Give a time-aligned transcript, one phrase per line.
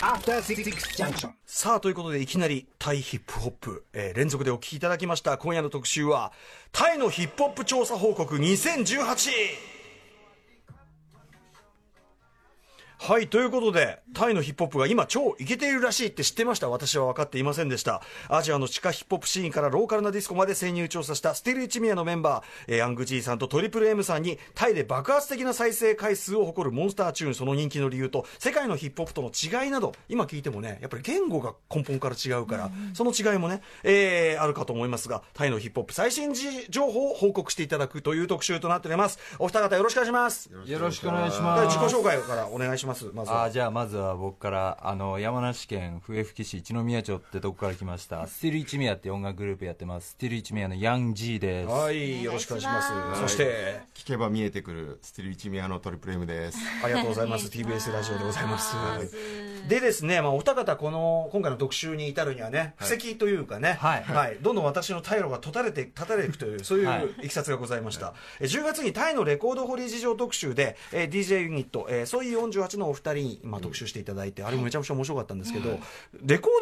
[0.00, 0.64] After Six
[0.96, 1.30] Junction.
[1.46, 5.38] さあ、ということで、いきなりタイヒップホップ、えー連続でお聞きいただきました。
[5.38, 6.32] 今夜の特集は、
[6.72, 9.77] タイのヒップホップ調査報告 2018!
[13.00, 16.68] はい、ということで、タイのヒップホップが今超イケているらしいって知ってました？
[16.68, 18.02] 私は分かっていませんでした。
[18.28, 39.18] アジアの地下ヒップホップシーンからローカルなディスコまで潜入調査した stillichimiya のメンバー、えーヤング G さんとトリプル M さんに、タイで爆発的な再生回数を誇る monster tune、その人気の理由と、世界のヒップホップとの違いなど、今聞いてもね、やっぱり言語が根本から違うから、その違いもね、えーあるかと思いますが、タイのヒップホップ最新時情報を報告していただくという特集となっております。
[39.38, 40.50] お二方よろしくお願いします。
[40.66, 41.78] よろしくお願いしでます。
[41.78, 42.87] 自己紹介からお願いします。
[42.88, 43.44] まずは。
[43.44, 53.20] あーじゃあまずは僕からあの山梨県笛吹市一宮町ってとこから来ましたスティル一宮って音楽グループやってますスティル一宮のヤン G ですはい、よろしくお願いします。
[53.20, 56.58] そして、聞けば見えてくるスティル一宮のトリプル M です。
[56.82, 57.48] ありがとうございます。
[57.48, 58.76] TBS ラジオでございます。
[59.68, 68.14] でですね、まあ、お二方、この、今回の特集に至るにはね、布石というかね、はいどんどん私の退路が断たれて、立たれていくという、そういういきさつがございました。
[68.40, 75.78] え10月にタイのレコード掘り事情特集で、えー DJ ユニット、えーソイ48のお二人に、まあ、特集していただいて、あれもめちゃくちゃ面白かったんですけど、
[76.24, 76.52] レコー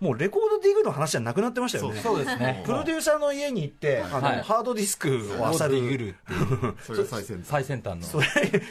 [0.00, 2.00] ド、もうレコードディグの話じゃなくなってましたよね。
[2.00, 2.62] そうですね。
[2.64, 4.42] プロデューサーの家に行って、あの、はい。
[4.42, 5.08] ハードディスク
[5.40, 5.98] を漁る。
[5.98, 6.74] ルっていう。
[6.82, 7.46] それが最先端。
[7.46, 8.02] 最先端の。
[8.02, 8.26] それ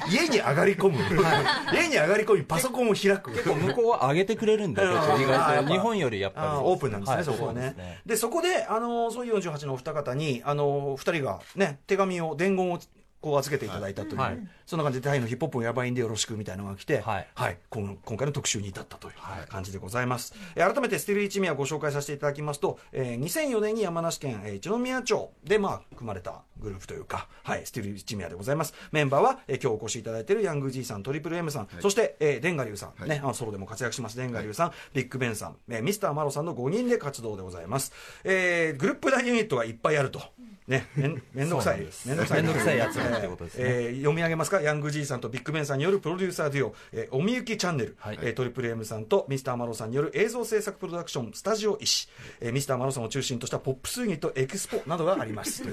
[0.09, 0.97] 家に上がり込む、
[1.73, 3.31] 家に上がり込みパソコンを開く。
[3.31, 6.47] 結構向こうは上げてくれるんだけど意外と日本よりやっぱり。
[6.47, 7.25] オープンなんですね、はい。
[7.25, 8.01] そこはね。
[8.05, 12.79] でそこで、あのそういう48のお二方に、あの二人がね、手紙を、伝言を
[13.23, 14.47] こう預けていただいたという、はい。
[14.65, 17.57] そんな感じで、タイのヒップホップもやばいんでよろしくみたいなのが来て、はい。
[17.69, 19.13] 今今回の特集に至ったという
[19.47, 20.33] 感じでございます。
[20.55, 28.73] えー改めて、スティル一宮をご紹介させていただきますと、えー2004年に山梨県、えー一宮町で、まあ、組まれたグループというか、はい、スティル一宮でございます。
[28.91, 33.09] メンバーは、えー今日お越しいただいているヤング G さん、トリプル M さん、そして、えー、デンガリュウさん、はい。
[33.09, 37.93] ね、あのソロでも活躍します、デンガリュウさん、ビッグベンさん、えーミスターマロさんの5人で活動でございます。
[38.23, 40.21] えーグループ大ユニットがいっぱいあると。
[40.67, 41.79] ね、めんめんどくさい。
[42.05, 42.41] めんどくさい。
[42.43, 52.07] めんどくさいやつらってことですねえー読み上げますか、 Young-G さんと BIG BEN さんによるプロデューサーデュオ、えーおみゆき CHANNEL、はいえートリプル M さんとミスターマロさんによる映像制作プロダクション、スタジオ石、
[52.39, 55.63] えーミスターマロさんを中心としたポップスユニット、エクスポなどがあります。
[55.65, 55.71] で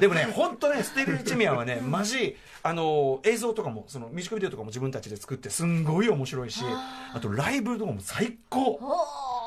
[0.00, 6.64] でもね、本当ね、 stillichimiya はね、マジ、あのー映像とかも、そのミュージックビデオとかも自分たちで作って、すんごい面白いし、
[7.14, 8.80] あとライブとかも最高。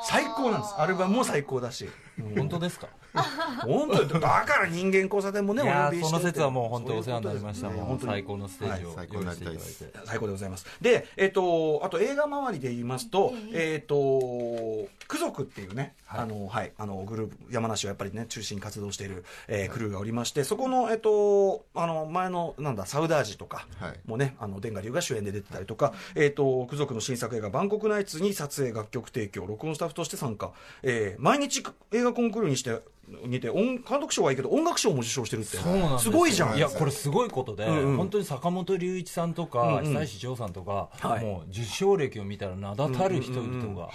[0.08, 0.76] 最高なんです。
[0.78, 1.90] アルバムも最高だし。
[2.38, 2.88] 本当ですか？
[3.66, 7.70] 本当にだから人間交差点もねいやお呼びしてーその説はもう本当お世話になりました。
[7.70, 9.80] もう最高のステージをはい最高用意していになりたいです。
[9.80, 10.08] ただいて。
[10.10, 10.66] 最高でございます。
[10.82, 16.22] でえっ、とあと映画周りで言いますとえっ、とク族っていうね、はい。
[16.22, 24.00] あのはいあのグループ山梨をやっぱりね中心に活動している、えークルーがおりましてそこのえっ、とあの前のなんだサウダージとかはい。
[24.06, 30.52] もね、あのデンガリュウが主演で出てたりとか、えっ、とク族の新作映画バンコクナイツに撮影楽曲提供録音スタッフとして参加、
[30.84, 32.80] えー毎日映画コンクールにして
[33.26, 35.58] にて音監督賞はいいけど音楽賞も受賞してるって。
[35.58, 35.64] す
[36.04, 36.58] すごいじゃん。
[36.58, 37.98] いやこれすごいことで、うんうん。
[37.98, 39.94] 本当に坂本龍一さんとか、うんうん。
[39.94, 41.24] 久石譲さんとか、はい。
[41.24, 43.90] もう受賞歴を見たら名だたる人々が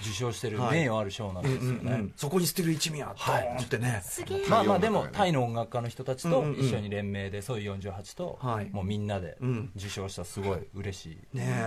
[0.00, 0.80] 受賞してるはい。
[0.80, 4.02] 名誉ある賞なんですよね、そこに捨てる一味あドーンってね、
[4.48, 8.70] まあまあでもタイの音楽家の人たちと一緒に連名でそういう48と、はい。
[8.70, 9.70] もうみんなでうん。
[9.76, 11.18] 受賞したすごい嬉しい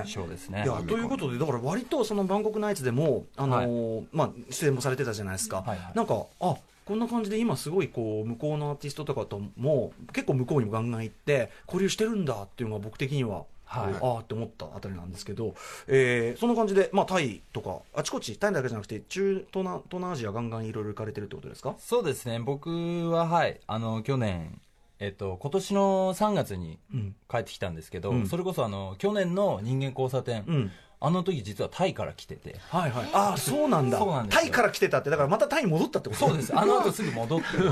[0.05, 0.63] 賞ですね。
[0.63, 5.91] いやということでだから割とそのバンコクナイツでも、あのーまあ、出演もされてたじゃないですか、はいはい。
[5.95, 6.55] なんかあ
[6.89, 13.93] こんな感じで今すごいこう向こうのアーティストとかとも結構向こうにもガンガン行って交流してるんだっていうのが僕的には、はい。
[14.01, 15.53] ああって思ったあたりなんですけど、
[15.87, 21.75] えーそんな感じで、まあ、タイとかあちこちタイだけじゃなくて中東南東南アジアガンガンいろいろ行かれてるってことですか？
[21.77, 22.39] そうですね。
[22.39, 23.59] 僕ははい。
[23.67, 24.59] あの去年
[25.01, 27.15] えっと、今年の3月にうん。
[27.29, 28.27] 帰ってきたんですけど、うん。
[28.27, 32.55] それこそあの去年の人間交差点、うんあの時実はタイから来てて。
[32.69, 33.09] はいはい。
[33.13, 33.97] ああそうなんだ。
[33.97, 34.41] そうなんですよ。
[34.41, 36.57] タイから来てたってだからまたタイに戻ったってことそうです。
[36.57, 37.45] あの後すぐ戻って。
[37.57, 37.69] で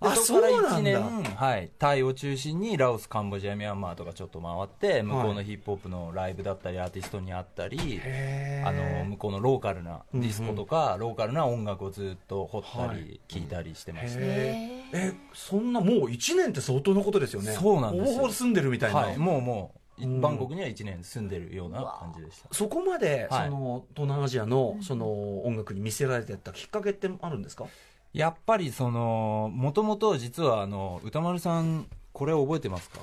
[0.00, 0.78] あそこからそうなんだ。
[0.78, 8.68] 1年、はい、タイを中心にラオスカンボジアミャンマーとかちょっと回って向こうのヒップホップのライブだったりアーティストに会ったりへー。
[8.68, 13.42] あの向こうのローカルなディスコとか、ローカルな音楽をずっと掘ったり聴い。
[13.42, 14.96] たりしてました、へー。
[15.10, 17.52] えそんなもう1年って相当なことですよね。
[17.52, 18.12] そうなんですよ。
[18.12, 19.72] ほぼほぼ住んでるみたいな、はい、もうも
[20.20, 22.48] バンコクには1年住んでるような感じでした。
[22.52, 23.50] そこまで、はい。
[23.50, 27.66] その東南アジアのその音楽に見せられてたきっかけってあるんですか？
[28.12, 33.00] やっぱりそのもともと実はあの歌丸さんこれ覚えてますか？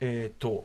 [0.00, 0.62] えっ、ー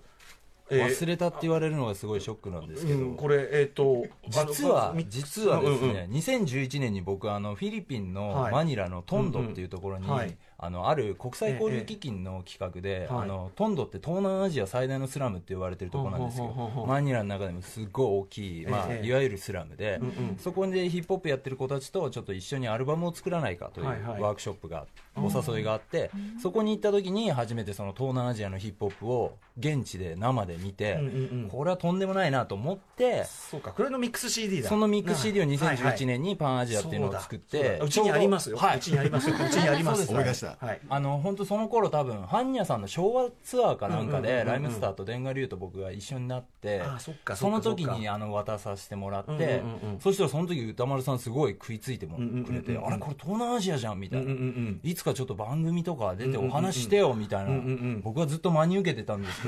[0.72, 8.52] 忘れたって言われるのがすごいショックなんですけど、うんこれえっ、と実は実はですね、うんうん2011年に僕あのフィリピンのはい。
[8.54, 10.18] マニラのトンドっていうところに、うんうん。
[10.18, 13.24] はいあのある国際交流基金の企画で、ええはい。
[13.24, 20.00] あのトンドって東南アジア最大のスラムって言われてるところなんですよほうほうほうほうマニラの中でもすっごい大きい、まあええいわゆるスラムで、
[20.38, 24.86] そこでヒップホップやってる子たちとちょっと一緒にアルバムを作らないかというワークショップが、
[25.16, 26.12] お誘いがあって、
[26.42, 31.50] そこに行った時に初めてその東南アジアのヒップホップを現地で生で見て、うんうんうん。
[31.50, 34.70] これはとんでもないなと思って、そうかこれのミックス CD だ。
[34.70, 35.78] そのミックス CD をはいはい。
[35.78, 38.78] 2011年にパンアジアっていうのを作って、そうちにありますよ、はい。
[38.78, 39.36] うちにありますよ。
[39.36, 40.10] うちにあります。
[40.12, 40.58] 思い出した。
[40.60, 40.80] はい。
[40.90, 44.44] あの本当その頃多分般若さんの昭和ツアーかなんかうんうんうんうん。
[44.44, 47.82] でライムスターとデンガリュウと僕が一緒になってあそっかそそのっかそっか。
[47.82, 50.00] 時にあの渡させてもらってうんうんうんうん。
[50.00, 54.26] そしたらその時歌丸さんすごい食いついてもうんうんうんうんくれてあれこれ東南アジアじゃんみたいな。
[54.26, 57.52] うんうんうんいつかちょっと番組とか出てお話してよみたいな。
[57.52, 59.41] うんうんうん僕はずっと真に受けてたんです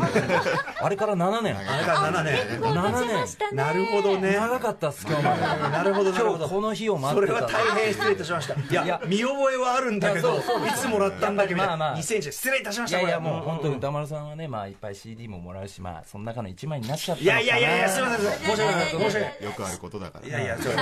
[0.82, 1.58] あれから7年。
[1.58, 2.60] あれから7年。
[2.60, 4.34] 7年なるほどね。
[4.34, 6.38] 長かったっす今日までなるほどなるほど。
[6.38, 7.46] 今日この日を待それってた。
[7.46, 8.54] は大変失礼いたしました。
[8.54, 9.02] いやいや。
[9.06, 10.42] 見覚えはあるんだけどい
[10.76, 11.98] つもらったんだっけみたいなまあまあ。
[11.98, 19.44] 2000円失礼いたしましたいやいやもう本当に歌丸さんはねまあいっぱい CD ももらうしまあその中の一枚になっちゃったいやいやいやいやすいません申し訳ない申し訳ない。
[19.44, 20.28] よくあることだから。
[20.28, 20.82] いやいやちょっと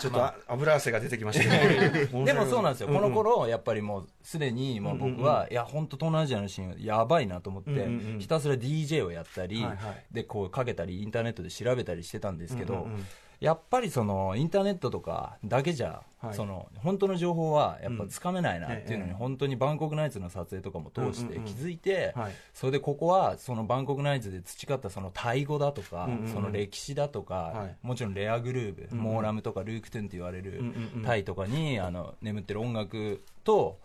[0.00, 1.48] ちょっと油汗が出てきました
[2.24, 8.20] でもそうなんですよ、うこの頃やっぱりもうすでにもう僕は、いや本当東南アジアのシーンやばいなと思って、うんうんうん。
[8.20, 10.04] ひたすら DJ をやったり、はいはい。
[10.12, 13.06] でこうかけたりインターネットで調べたりしてたんですけど、うんうんうん。
[13.40, 16.34] やっぱりそのインターネットとかだけじゃ、はい。
[16.34, 19.10] その本当の情報はやっぱつかめないなっていうのええ。
[19.12, 21.54] に、本当にバンコクナイツの撮影とかも通してうんうんうん。
[21.54, 22.32] 気づいて、はい。
[22.52, 26.32] それでここはそのバンコクナイツで培ったそのタイ語だとか、うんうんうん。
[26.34, 27.76] その歴史だとか、はい。
[27.80, 31.02] もちろんレアグルーブ、モーラムとかルークトゥンって言われる、うんうんうん。
[31.02, 33.78] タイとかにあの眠ってる音楽と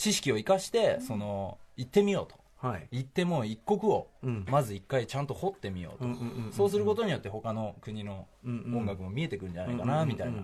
[0.00, 2.40] 知識を生かしてその行ってみようと。
[2.66, 2.88] はい。
[2.90, 4.46] 行ってもう一国をうん。
[4.48, 6.08] まず一回ちゃんと掘ってみようと、
[6.52, 10.42] そうすることによって他の国の音楽も見えてくるんじゃないかなみたいな、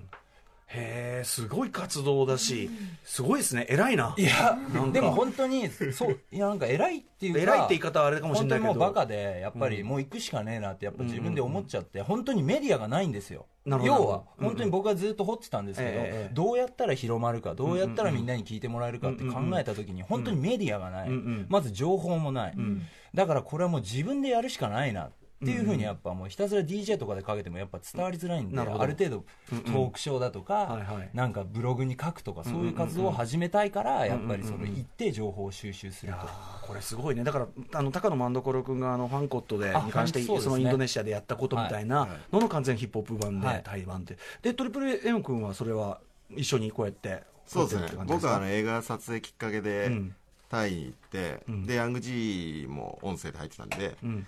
[0.68, 2.70] へえすごい活動だし
[3.04, 3.66] すごいですね。
[3.68, 4.14] 偉いな。
[4.18, 4.58] いや
[4.92, 8.80] でも本当にそう いやなんか偉いっていうか偉いって言い方はあれかもしれ本当にないけど。
[8.80, 13.46] もうバカでやっぱりもう行くしかねえなってやっぱ自分で思っちゃって本当にメディアがないんですよ。
[13.64, 21.08] 要は本当に僕はずっと掘ってたんですけど、どうやったら広まるかどうやったらみんなに聞いてもらえるかって考えた時に本当にメディアがない、
[21.48, 22.82] まず情報もない、ん。
[23.12, 28.85] だからこれはもう自分でやるしかないなっていうふうにやっぱもうひたすら DJ とかでかけてもやっぱ伝わりづらいんで、なるほど。
[28.85, 31.11] ある程度トークショーだとか、はいはい。
[31.12, 36.19] なんかブログに書くとかそういう活動を始めたいからやっぱりその一定情報を収集すると。
[36.67, 37.23] これすごいね。
[37.23, 40.41] だからあの高野万所君があのファンコットであに関してそね。
[40.41, 43.62] そのインドネシアでやったことみたいなのの完全ヒップホップ版で、はい。
[43.62, 46.00] 台湾ででトリプル M 君はそれは
[46.35, 48.05] 一緒にこうやってそうですね。
[48.06, 50.15] 僕はあの映画撮影きっかけで、うん。
[50.49, 51.67] タイに行って、ん。
[51.67, 54.27] でヤング G も音声で入ってたんで、うん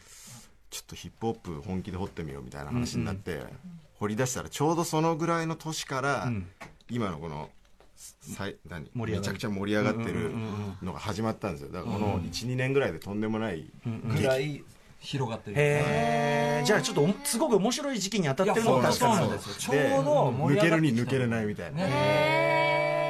[0.71, 3.43] ちょっとヒップホップ本気で掘ってみようみたいな話になって、
[3.99, 6.47] 掘り出したらちょうどそのぐらいの年から、ん。
[6.91, 7.51] 今のこの
[7.97, 8.91] さい何？
[8.95, 9.21] 盛り上がる。
[9.21, 10.33] めちゃくちゃ盛り上がってる
[10.83, 11.69] のが始まったんですよ。
[11.71, 14.65] だからこの12年ぐらいでとんでもない、ぐらい
[15.01, 15.57] 広がってる。
[15.59, 19.55] へえじゃあちょっとおすごく面白い時期に当たってるのが確かにそうなんですよ。
[19.59, 20.97] ちょうど盛り抜け上がってきた。
[20.97, 21.81] るに抜けれないみたいな、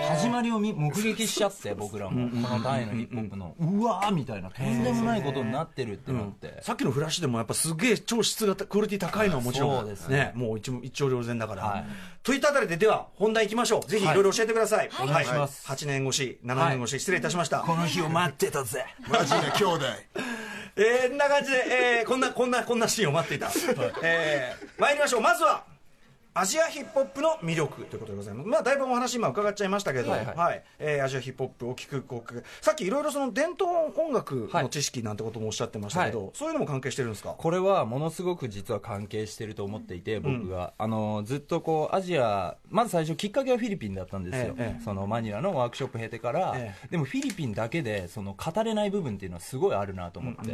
[0.09, 2.29] 始まりを見目撃しちゃって僕らも。
[2.29, 3.55] このタイのヒップホップの。
[3.59, 6.59] うわーみたいなとんでもないことになってるってなって。
[6.63, 9.79] さっきのフラッシュでもやっぱすげえ超質がクオリティ高いのはもちろん。
[9.81, 10.33] そうですね。
[10.35, 11.85] もう一一丁両然だから、はい。
[12.23, 13.89] といったあたりででは本題いきましょう。
[13.89, 14.09] ぜひい。
[14.09, 15.67] ろいろ教えてください、お願いします。
[15.67, 17.61] 8年越し7年越し、失礼いたしました。
[17.61, 18.85] この日を待ってたぜ。
[19.09, 19.85] マジな兄弟。
[20.81, 23.51] えー、んな感じで、えー、こんなこんなこんなシーンを待っていた、
[24.01, 25.21] えー、参りましょう。
[25.21, 25.65] まずは
[26.41, 28.49] アジアヒップホップの魅力ということでございます。
[28.49, 30.25] まあ、だいぶお話今伺っちゃいましたけど、ははい。
[30.25, 30.63] いはい。
[30.79, 37.35] えーアジアヒップホップを聞く、こうさっきいろいろその伝統音楽の知識なんてこともおっしゃってましたけど、そういうのも関係してるんですか？
[37.37, 50.53] これはものすごく実は関係してると思っていて僕が、あのずっとこうアジアまず最初きっかけはフィリピンだったんですよ、ええそのマニラのワークショップ経てから、えでもフィリピンだけでその語れない部分っていうのはすごいあるなと思って、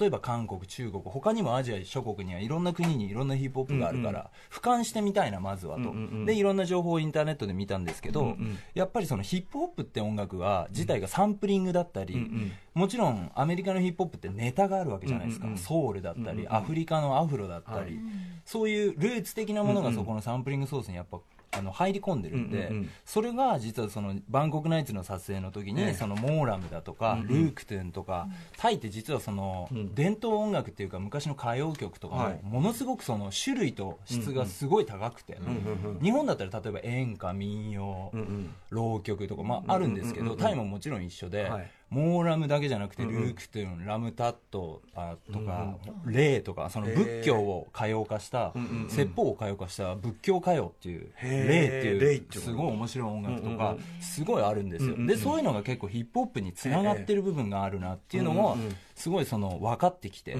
[0.00, 5.92] 例えば韓国中国他にもアジア諸国にはいろんな国にいろんなヒップホップがあるから、俯瞰してみたいなまずはと、
[6.24, 8.36] でいろんな情報をインターネットで見たんですけど、
[8.74, 12.30] やっぱりそのヒップホップって音楽は自体がサンプリングだったり、
[12.74, 18.00] もちろんアメリカのヒップホップってネタがあるわけじゃないですか、ソウルだったり、アフリカのアフロだったり、
[18.44, 21.18] そういうルーツ的なものがそこのサンプリングソースにやっぱ
[21.58, 22.90] あの入り込んでるんで、うんうんうん。
[23.04, 25.94] それが実はそのバンコクナイツの撮影の時に、ええ。
[25.94, 32.40] そのモーラムだとか、ルークトゥンとか、タイって実はその、伝統音楽っていうか昔の歌謡曲とかはい。
[32.42, 35.38] もものすごくその種類と質がすごい高くて、
[36.02, 38.54] 日本だったら例えば演歌民謡、うんうん。
[38.70, 45.76] 浪曲とか、まあ、あるんですけど、タイももちろん一緒で、はいモーラムだけじゃなくて、ルークトゥーン、ラムタットあとか、
[46.06, 48.52] 霊とか、その仏教を歌謡化した、
[48.88, 55.06] 説法を歌謡化した仏教歌謡っていう、霊っていうすごい面白い音楽とか、すごいあるんですよ。
[55.06, 58.56] で、そういうのが結構ヒップホップにつながってる部分があるなっていうのも、
[58.94, 60.36] すごいその分かってきて、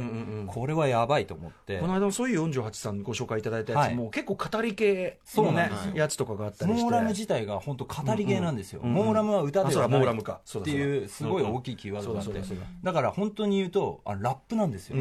[0.47, 1.81] これはやばいと思って。
[1.81, 1.87] こ。
[1.87, 6.83] の間のそういう48さんご紹介いただいたやつも、結構語り系のねやつとかがあったりして。
[6.83, 10.41] モーラム自体が本当語り芸なんですよ、モーラムは歌ではないモーラムか。
[10.45, 12.35] そうだっていうすごい大きいキーワードがあって。
[12.83, 14.97] だから本当に言うとあラップなんですよ、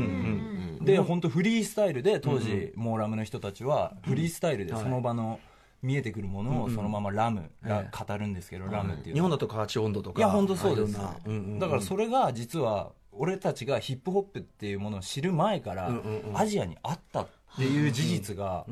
[0.81, 5.39] で本当フリースタイルで当時、モーラムの人たちはフリースタイルでその場の
[5.81, 15.91] 見えてくるものをそのままラム、ラ語るんですけど、ラムっていう日本だと河内温度とかいや本当そうです、だからそれが実は俺たちがヒップホップっていうものを知る前から、
[16.33, 18.65] アジアにあったっていう事実が、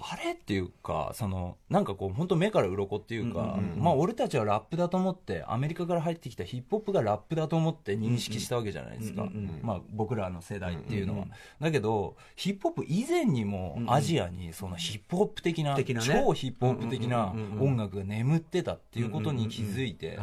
[0.00, 0.32] あれ？
[0.32, 9.26] っていうかそのなんかこう本当目から鱗っていうか、まあ俺たちはラップだと思ってアメリカから入ってきたヒップホップがラップだと思って認識したわけじゃないですか、
[9.62, 11.26] まあ、僕らの世代っていうのは、
[11.60, 20.18] だけどヒップホップ以前にもアジアにそのヒップホップ的な,、超ヒップホップ的な音楽が眠ってたっていうことに気づいて、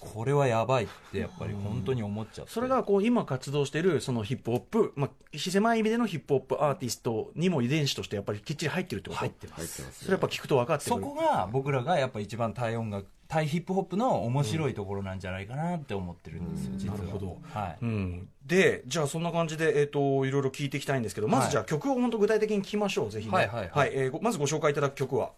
[0.00, 9.18] これはやばいってやっぱり本当に思っちゃって、それがこう今活動しているそのヒップホップ、まあ、狭い意味でのヒップホップアーティストにも遺伝子としてやっぱりきっちり入ってるってこと？
[9.20, 16.96] 入ってます入ってますそれやっぱ聞くと分かってそこが僕らがやっぱ一番タイ音楽タイヒップホップの面白いところなんじゃないかなって思ってるんですよ、実は。
[16.96, 17.38] なるほど。
[17.52, 23.32] はい、うん、でじゃあそんな感じで、えー、といろいろ聞いていきたいんですけどまずはいじゃあ曲を本当具体的に聞きましょうぜひね。
[23.32, 23.90] はいはいはい。
[23.92, 25.32] えーごまずご紹介いただく曲は？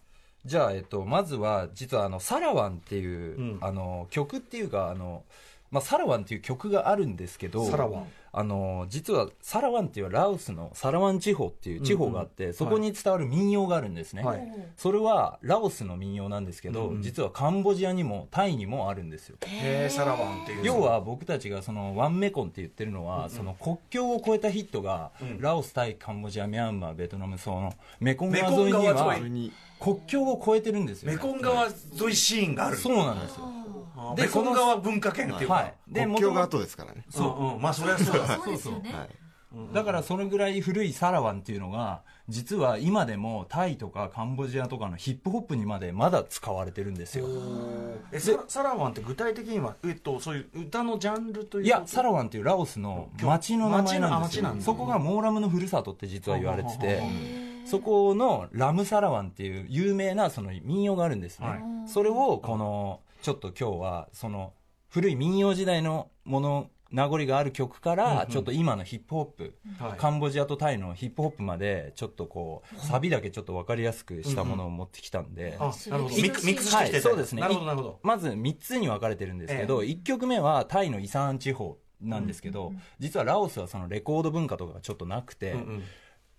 [0.45, 3.57] じゃあ、えっと、まずは実はあのサラワンっていう、うん。
[3.59, 5.23] あの曲っていうかあの、
[5.71, 8.07] まあ、サラワンっていう曲があるんですけどサラワン。
[8.31, 14.53] あの実はサラワンっていうラオスのサラワン地方っていう地方があって、そこに伝わる民謡があるんですね、はい。
[14.77, 16.95] それはラオスの民謡なんですけど、うん。
[16.97, 19.37] うん実はカンボジアにもタイにもあるんですよ。
[19.41, 20.65] へーサラワンっていう。
[20.65, 28.73] 要は僕たちがそのワンメコンって言ってるのは、その国境を越えたヒットが、ラオス、タイ、カンボジア、ミャンマー、ベトナム、そのメコン川沿い
[29.31, 31.71] には国境を越えてるんですよ、メコン川沿
[32.09, 32.77] いシーンがある。
[32.77, 33.45] そうなんですよ。
[34.15, 35.73] でメコン川文化圏っていうか、はい。
[35.87, 37.05] で、国境が後ですからね。
[37.09, 38.27] そう、うん、まあそれはそうだ。
[38.35, 38.93] そうですよね。
[38.93, 39.09] はい。
[39.73, 47.25] だからそれぐらい古いサラワンっていうのが、実は今でもタイとかカンボジアとかのヒップホップにまでまだ使われてるんですよ。
[48.11, 54.55] えサラサラワンって具体的には、えっと、そういう歌のジャンルといういや、サラワンっていうラオスの町の名前なんですよ。
[54.59, 57.01] そこがモーラムのふるさとって実は言われてて、
[57.65, 61.47] そこのラムサラワンっていう有名なその民謡があるんですね。
[61.47, 61.59] はい。
[61.87, 64.53] それをこの、ちょっと今日は、その
[64.89, 69.97] 古い民謡時代のもの、名残がある曲から、ちょっと今のヒップホップ、はい。
[69.99, 77.41] カンボジアとタイのヒップホップまで、ちょっとこう、サビだけちょっと分かりやすくしたものを持ってきたんで、あなるほどミックスしてそうですね。
[77.41, 77.99] なるほどなるほど。
[78.01, 85.55] まず3つに分かれてるんですけど、1曲目はタイのイサーン地方なんですけど、実はラオスはそのレコード文化とかがちょっとなくて、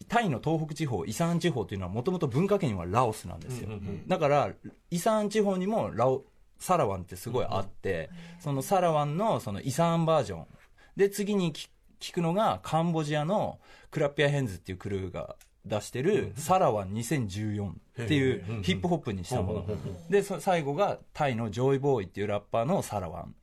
[0.08, 3.68] タイの東北地方、イサーン地方というのはもともと文化圏はラオスなんですよ。
[4.08, 4.50] だから、
[4.90, 6.24] イサーン地方にもラオ、
[6.60, 10.46] サラワンってすごいあって、そのサラワンのそのイサーンバージョン。
[10.96, 11.68] で、次に聞
[12.00, 13.58] 聞くのがカンボジアの
[13.90, 15.36] KlapYaHandz っていうクルーが
[15.66, 17.74] 出してるサラワン2014っ
[18.06, 19.66] ていうヒップホップにしたもの。
[20.08, 23.34] で、そ最後がタイの Joey Boy っていうラッパーのサラワン。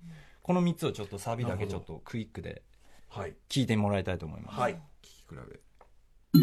[0.42, 2.64] この3つをちょっとサビだけちょっとクイックで
[3.10, 3.36] はい。
[3.50, 4.60] 聞いてもらいたいと思います。
[4.60, 4.74] はい。
[4.74, 6.40] 聞き比べ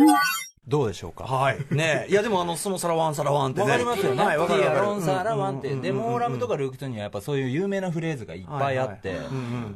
[0.66, 1.25] どうでしょうか？
[1.25, 1.59] はい。
[1.71, 2.11] ねえ。
[2.11, 3.64] いやでもあのそのサラワンサラワンってね。
[3.64, 4.25] わかりますよね。
[4.25, 4.62] はいわかる
[5.02, 5.83] サラワンって、うん。
[5.83, 9.18] デモーラムとかルークトにはやっぱそういう有名なフレーズがいっぱいあって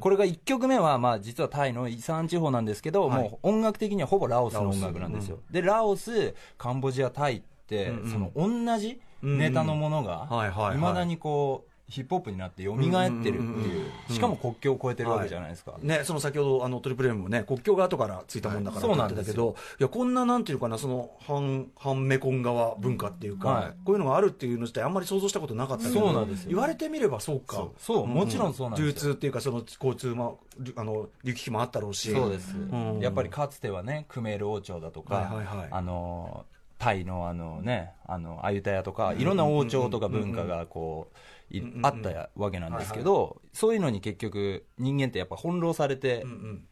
[0.00, 3.22] これが1曲目はまあ実はタイのイサン地方なんですけど、はい。
[3.22, 5.40] もう音楽的にはほぼラオスの音楽なんですよ。
[5.50, 10.26] で、ラオス、カンボジア、タイって、その同じネタのものが
[10.74, 15.74] いまだにこう、ヒップホップになって蘇ってるっていう、しかも国境を越えてるわけじゃないですか。
[15.80, 18.98] ね、その先ほどあのトリプル M もね国境が後からついたもんだからはい。
[19.06, 23.74] って言ってたけど、いやこんななんていうかなその反反メコン側文化っていうか、はい。
[23.84, 26.50] こういうのがあるっていうの自体あんまり想像したことなかったけどそうなんですよ。
[26.50, 27.68] 言われてみればそうか。
[27.78, 28.86] そう、もちろんそうなんですよ。
[28.88, 30.40] 流通っていうかその交通も
[30.76, 32.12] あの行き来もあったろうし。
[32.12, 32.98] そうです、ん。
[33.00, 35.68] やっぱりかつてはねクメール王朝だとか、はいはいはい。
[35.70, 36.44] あの
[36.78, 41.16] タイのあのねあのアユタヤとかいろんな王朝とか文化がこう
[41.50, 46.24] いあったわけなんですけど、そういうのに結局人間ってやっぱ翻弄されて、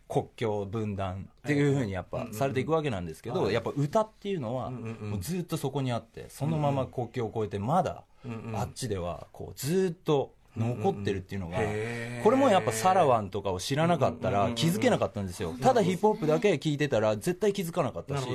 [0.09, 8.05] 国境分断っていうふうにやっぱされていくわけなんですけど、やっぱ歌っていうのはもうずっとそこにあってそのまま国境を越えてまだ
[8.55, 11.57] あっちではこうずっと残ってるっていうのが、
[12.23, 15.55] これもやっぱサラワンとかを知らなかったら気づけなかったんですよ。
[15.61, 18.27] ただヒップホップだけ聞いてたら絶対気づかなかったし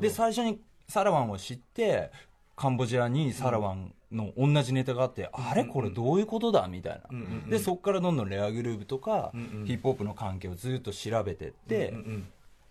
[0.00, 2.10] で、最初にサラワンを知って、
[2.54, 9.30] カンボジアにサラワンの同じネタがあって、あれこれどういうことだみたいな、でそこからどんどんレアグルーヴとか、
[9.66, 11.94] ヒップホップの関係をずっと調べてって、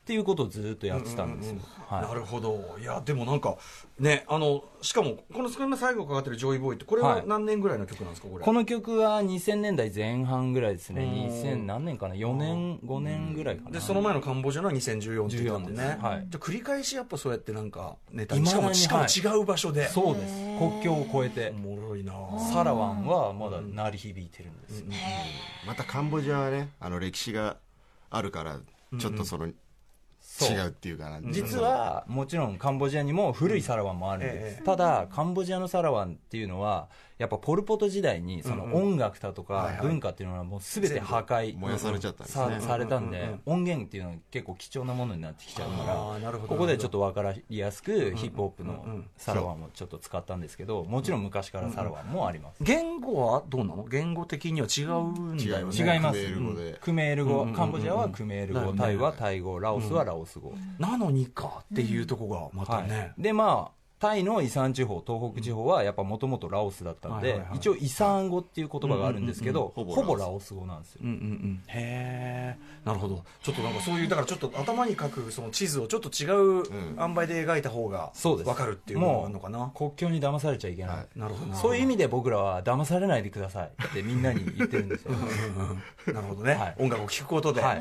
[0.05, 1.59] っていうことをずっとやってたんですよ、
[1.89, 2.01] はい。
[2.03, 2.77] なるほど。
[2.79, 3.57] いやでもなんか
[3.97, 7.23] ねあのしかもこのスクリーン最後かかってる「ジョイボーイ」ってこれははい。
[7.25, 8.45] 何年ぐらいの曲なんですかこれ。
[8.45, 11.01] この曲は2000年代前半ぐらいですね。
[11.01, 13.71] 2000何年かな？4年5年ぐらいかな。
[13.71, 16.27] でその前のカンボジアのは2014って言ってたもん14ね、ですはい。
[16.29, 20.33] じゃあ繰り返しやっぱそうやってなんかネタにしかもしかもはい違う場所で、そうです。
[20.59, 21.53] 国境を越えて。
[21.55, 22.13] おもろいな。
[22.53, 24.85] サラワンはまだ鳴り響いてるんですよ、
[25.65, 27.57] またカンボジアはねあの歴史が
[28.09, 28.59] あるから
[28.99, 29.49] ちょっとその、
[30.41, 31.21] 違うっていうかな。
[31.31, 34.63] 実はもちろんカンボジアにも古いサラワンもあるんです、え。
[34.65, 48.85] ただカンボジアのサラワンっていうのはやっぱポル・ポト時代にその音楽だとか文化っていうのはもう全て破壊燃やされちゃったんですさねされたんで音源っていうのは結構貴重なものになってきちゃうからここでちょっと分かりやすくヒップホップの
[49.17, 52.63] サラワンをちょっと使ったんですけどもちろん昔からサラワンもあります。
[52.63, 55.93] 言語はどうなの言語的には違うんだよね。
[55.93, 56.19] 違います。
[56.19, 56.55] クメール語。
[56.55, 58.73] でクメール語カンボジアはクメール語。
[58.73, 59.59] タイはタイ語。
[59.59, 60.53] ラオスはラオス語。
[60.79, 62.89] なのにかっていうとこがまたはい。
[62.89, 67.57] ね、でまあタイのイサン地方東北地方はやっぱもともとラオスだったので、はいはいはい。
[67.57, 73.23] 一応イサン語っていう言葉があるんですけど、うんうんうんほぼラオス語なんですよ、うんうんうん、へえなるほど。
[73.41, 76.25] ちょっとなんかそういうだからちょっと頭に書くその地図をちょっと違
[76.61, 76.63] う
[76.97, 78.47] 塩梅で描いた方がそうです。
[78.47, 79.71] 分かるっていうのがあるのかな？
[79.75, 81.19] 国境に騙されちゃいけない、はい。
[81.19, 81.51] なるほど。
[81.51, 85.11] なそういう意味で僕らは騙されないでくださいってみんなに言ってるんですよ。
[86.13, 86.75] なるほどね、はい。
[86.79, 87.79] 音楽を聴くことで、はい。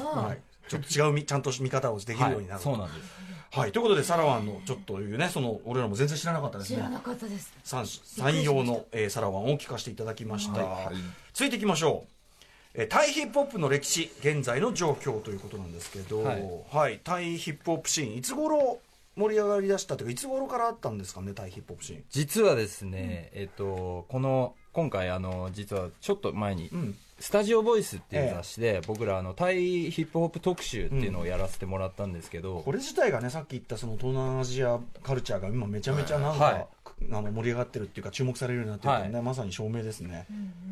[0.68, 6.76] ちょっと違うみちゃんと見方をできるようになる、はい、そうなんですはい、ということでサラワンのちょっというねその俺らも全然知らなかったですね。
[6.78, 7.52] 知らなかったです。
[7.62, 10.90] 三三様の、えーサラワンを聞かせていただきました、
[11.32, 12.44] 続いていきましょう、
[12.74, 16.36] えータイヒップホップの歴史現在の状況ということなんですけど、は
[16.72, 16.96] はい。
[16.96, 18.80] いタイヒップホップシーンいつ頃
[19.16, 22.04] 盛り上がりだしたというかいつ頃からあったんですかねタイヒップホップシーン。
[22.10, 36.66] 実はですね、えっとこの今回あの実はちょっと前に、んスタジオボイスっていう雑誌で、僕らあのタイヒップホップ特集っていうのをやらせてもらったんですけど、これ自体がねさっき言ったその東南アジアカルチャーが今めちゃめちゃなんか、はい。
[37.10, 40.26] あの盛り上がってるっていうか注目されるようになってるってね、まさに証明ですね、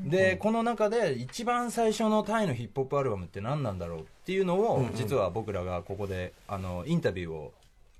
[0.05, 7.53] で、この中で一番最初のタイのヒップホップアルバムって何なんだろうっていうのを、実は僕らがここであのインタビューを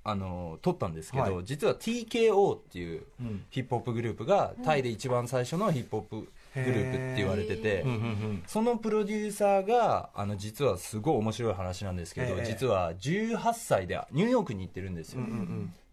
[0.05, 1.45] あの撮ったんですけど、はい。
[1.45, 3.45] 実は TKO っていううん。
[3.49, 7.85] ヒップホップグループがタイで一番最初のヒップホップグループって言われてて、
[8.47, 12.45] そのプロデューサーがあの実はすごい面白い話なんですけど、ええ。
[12.45, 15.23] 実は18歳でニューヨークに行ってるんですよ、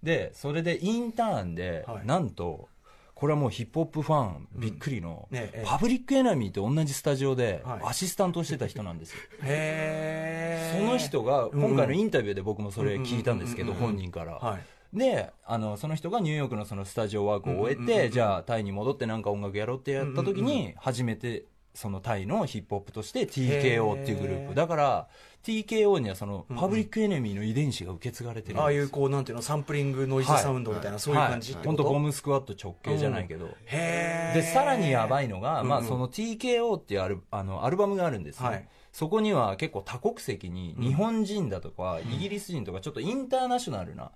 [0.02, 2.06] でそれでインターンで、はい。
[2.06, 2.68] なんと
[3.14, 5.28] これはもうヒップホップファンびっくりの、
[5.64, 7.80] パブリックエナミーと同じスタジオではい。
[7.84, 14.60] アシスタントをしてた人なんですよ、へえその人が今回のインタビューで僕もそれ聞いたんですけど、本人から、はい
[14.92, 24.55] であのその人がニューヨークのそのスタジオワークを終えて、じゃあタイに戻ってなんか音楽やろうってやった時に初めてそのタイのヒップホップとして TKO っていうグループ。
[24.55, 25.09] だから
[25.44, 31.53] TKO にはそのパブリックエネミーの遺伝子が受け継がれてるああいうこうなんていうのサンプリングノイズサウンドみたいな、そういう感じ。
[31.53, 35.85] ってこと、本当ボムスクワット直系じゃないけど、へえでさらにやばいのが、まあ、うん。
[35.85, 44.11] うんその TKO っていうアルあのアルバムがあるんですね、はいそこには結構多国籍に日本人だとか、イギリス人とかちょっとインターナショナルな、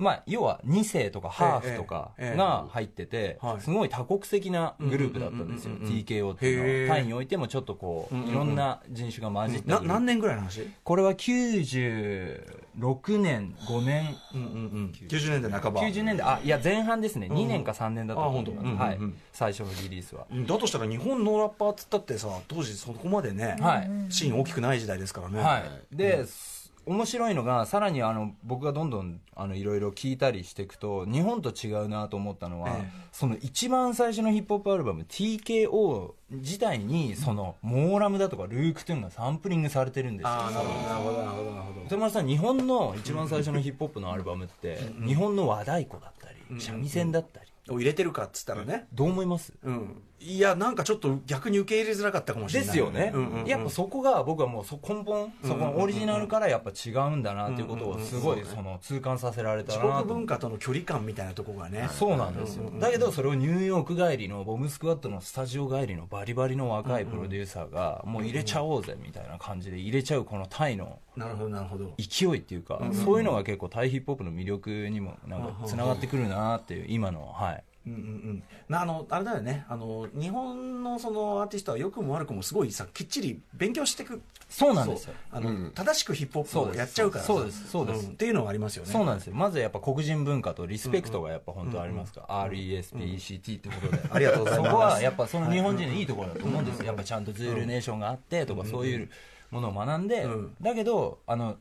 [0.00, 3.60] まあ、要は2世とかハーフとかが入っててはい。
[3.60, 5.74] すごい多国籍なグループだったんですよ。
[5.76, 6.96] TKO っていうのは。
[6.96, 10.68] タイにおいてもちょっとこういろんな人種が混じったグループな何年ぐらいの話？
[10.82, 11.14] これは
[12.78, 14.16] 96年5年。
[14.34, 14.48] うんうんう
[14.80, 14.92] ん。
[15.08, 15.42] 90年。
[15.42, 15.82] 代半ば。
[15.82, 16.26] 90年代。
[16.26, 17.28] あいや前半ですね。
[17.30, 18.42] 2年か3年だったと思う。
[18.42, 19.18] んうんうん。
[19.32, 20.26] 最初のリリースは。
[20.30, 23.90] うんだとしたら日本のラッパーっつったってさ当時そこまでね、はい。
[24.08, 25.62] シーン大きくない時代ですからね、は
[25.92, 26.24] い、で、
[26.88, 32.90] 面白いのがさらにあの僕がどんどんあのいろいろ聞いたりしていくと日本と違うなと思ったのは、ええ。
[33.12, 40.30] その一番最初のヒップホップアルバム TKO 自体にそのモーラムだとかルークトゥーンがサンプリングされてるんですよ。
[40.30, 41.86] なるほどなるほどなるほどなるほど。
[41.86, 47.46] 歌丸さん日本の一番最初のヒップホップのアルバムって日本の和太鼓だったり三味線だったり。
[47.70, 49.52] を入れてるかっつったらね、どう思います？
[49.62, 52.66] うん、いやなんかちょっと逆に受け入れづらかったかもしれない。
[52.66, 53.46] ですよね、うんうんうん。
[53.46, 60.06] やっぱそこが僕はもうそ根本そこのオリジナルからやっぱ違うんだなっていうことをすごいその痛感させられた自なと。
[60.06, 61.88] 文化との距離感みたいなところがね。
[61.92, 71.94] そうなんですよ、だけどそれをニューヨーク帰りのボムスクワットのスタジオ帰りのバリバリの若いプロデューサーがもう入れちゃおうぜみたいな感じで入れちゃうこのタイのなるほどなるほど。
[71.98, 78.42] 勢いっていうか、そういうのが結構タイヒップホップの魅力にもなんかつながってくるなっていう今のはいうんうんうん。
[78.68, 79.64] なあのあれだよね。
[79.68, 85.14] あの日本のそのアーティストは良くも悪くもすごいさきっちり勉強していくそうなんですよ。
[85.30, 85.72] あの、うん。
[85.74, 87.26] 正しくヒップホップをやっちゃうからさ。
[87.26, 87.68] そうです。
[87.68, 88.08] そうです。
[88.08, 88.10] ん。
[88.12, 88.90] っていうのはありますよね。
[88.90, 89.34] そうなんですよ。
[89.34, 97.24] まずやっぱ黒人文化とリスペクトがやっぱ本当ありますから、RESPECT ってことで、 ありがとうございますそこはやっぱその日本人のいいところだと思うんですよやっぱちゃん。
[97.24, 99.10] とズールネーションがあってとかそういう
[99.50, 101.56] ものを学んで、うんだけどあの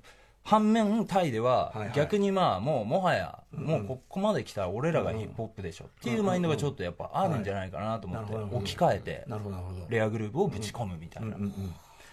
[0.48, 1.92] 反面タイでははいはい。
[1.94, 5.86] 逆にまあもうもはやもうここまで来たら俺らがヒップホップでしょ。
[5.86, 9.26] っていうマインドがちょっとやっぱあるんじゃないかなと思って置き換えて
[9.90, 11.54] レアグループをぶち込むみたいな、うんうん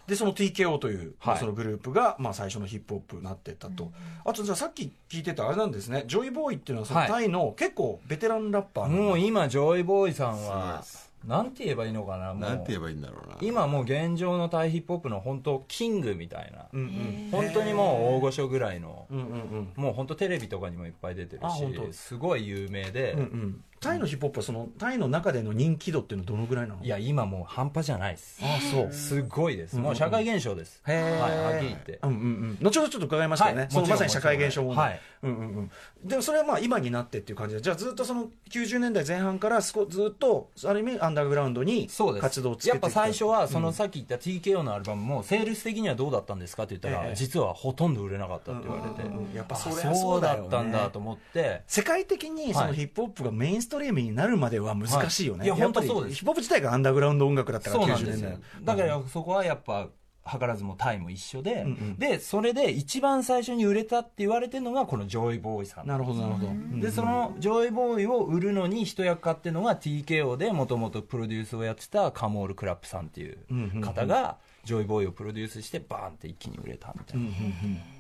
[0.07, 1.39] でその TKO という、はい。
[1.39, 3.91] そのグループが、まあ、最初のヒップホップになってったと、
[4.25, 6.05] あとじゃあさっき聞いてたあれなんですね。
[6.07, 7.09] ジョイボーイっていうのはそのはい。
[7.09, 9.03] タイの結構ベテランラッパーなんだ。
[9.03, 10.85] もう今ジョイボーイさんは
[11.27, 12.43] なんて言えばいいのかなもう。
[12.43, 13.37] なんて言えばいいんだろうな。
[13.41, 16.67] 今もう現状のタイヒップホップの本当キングみたいな。
[16.73, 17.29] うんうん。
[17.31, 19.07] 本当にもう大御所ぐらいの。
[19.11, 19.27] うんうんう
[19.61, 19.73] ん。
[19.77, 23.65] もう本当テレビとかにもいっぱい出てるしすごい有名で、うんうん。
[23.81, 26.83] タイのヒップホップはそのタイの中での人気度っていうのはどのぐらいなの？
[26.83, 28.41] いや今もう半端じゃないです。
[28.43, 28.93] あそう。
[28.93, 29.77] すごいです。
[29.77, 31.21] もう社会現象です、へー。
[31.21, 31.99] はい、はっきり言って。
[32.03, 32.59] うんうんうん。
[32.63, 35.01] 後ほどちょっと伺いますけどね、はいそのもちろんまさに社会現象問題、はい。
[35.25, 35.71] うんうんうん、
[36.05, 41.89] でもそれはまあ今になってっていう感じでじゃあずっとその90年代前半からすこずっとある意味アンダーグラウンドに
[42.21, 43.65] 活動をつけてやっぱ最初はそうん。
[43.65, 47.15] のさっき言った TKO のアルバムもセールス的にはどうだったんですかって言ったら、ええ。
[47.15, 51.63] 実はほとんど売れなかったって言われて、うんうんうんやっぱそうだったんだと思って。
[51.67, 52.75] 世界的にそのはい。
[52.75, 55.47] ヒップホップがメインストリームになるまでは難しいよね、はい。
[55.47, 56.17] いや本当そうです。
[56.17, 58.31] ヒップホップ自体がアンダーグラウンド音楽だったから90そうなんですよ。
[58.31, 59.89] 年代だからそこはやっぱ
[60.31, 61.97] 図らずもタイも一緒で、うんうん。
[61.99, 65.87] でそれで一番最初に売れたって言われてるのがこのジョイボーイさん。
[65.87, 66.81] なるほどなるほど、うん。
[66.81, 73.39] でそのジョイボーイを売るのに一役買ってるのが TKO でもともとプロデュースをやってたカモール・クラップさんっていう
[73.81, 77.35] 方がジョイボーイをプロデュースしてバーンって一気に売れたみたいな、うんうん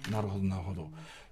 [0.06, 0.88] うんなるほどなるほど。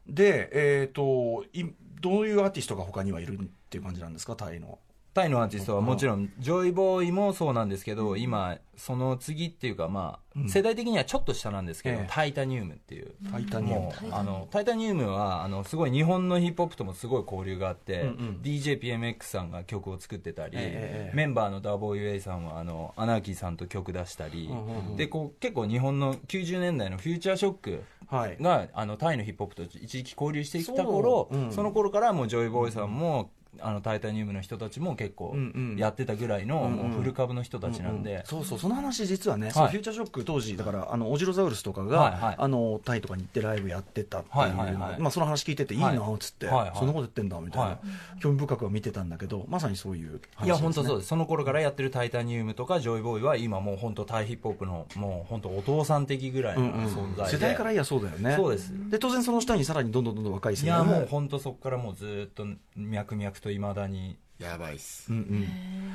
[0.07, 1.65] でえっ、とい
[2.01, 4.35] どういうアーティストが他にはいるっていう感じなんですか？
[4.35, 4.79] タイの
[5.15, 12.07] タイのアーティストはもちろんジョイボーイもそうなんですけど今その次っていうかまあ世代的にはちょっと下なんですけど、ええ。
[12.11, 13.13] タイタニウムっていう。
[13.31, 13.91] タイタニウム。
[14.11, 18.05] あのタイタニウムはあのすごい日本のヒップホップともすごい交流があって、
[18.43, 24.49] DJPMX さんが曲を作ってたり、ええメンバーの WA さんはあのアナーキーさんと曲出したり、
[24.97, 28.37] でこう結構日本の90年代のフューチャーショックはい。
[28.41, 31.41] があのタイのヒップホップと一時期交流していった頃そう。
[31.45, 31.53] うん。
[31.53, 35.37] その頃からもうジョイボーイさんも、あのタイタニウムの人たちも結構
[35.77, 38.25] やってたぐらいの、フル株の人たちなんで、うんうん。
[38.25, 42.35] そうそうその話実はね、そのフューチャーショック当時だからあのオジロザウルスとかが、はいはい。
[42.39, 45.01] あのタイとかに行ってライブやってたっていう、はいはいはい。
[45.01, 45.79] まあ、その話聞いててい。
[45.79, 46.67] いなっつって、はいはい。
[46.69, 48.21] はいそんなこと言ってんだみたいな、はい。
[48.21, 51.09] 興味深くは見てたんだけどまさにそういう話いや本当そうでです。
[51.09, 57.13] その頃からやってるタイタニウムとかジョイボーイは今もう本当タイヒップホップのもう本当お父さん的ぐらいのすね、うんうん。
[57.13, 58.35] 存在で、世代からいやそうだよね。
[58.37, 58.73] そうです。
[58.91, 64.17] で当然その下にさらにどんどんどんどん若い世代いやもう本当そこからもうずっと脈々といまだに。
[64.39, 65.13] やばいっす。
[65.13, 65.49] うんうん、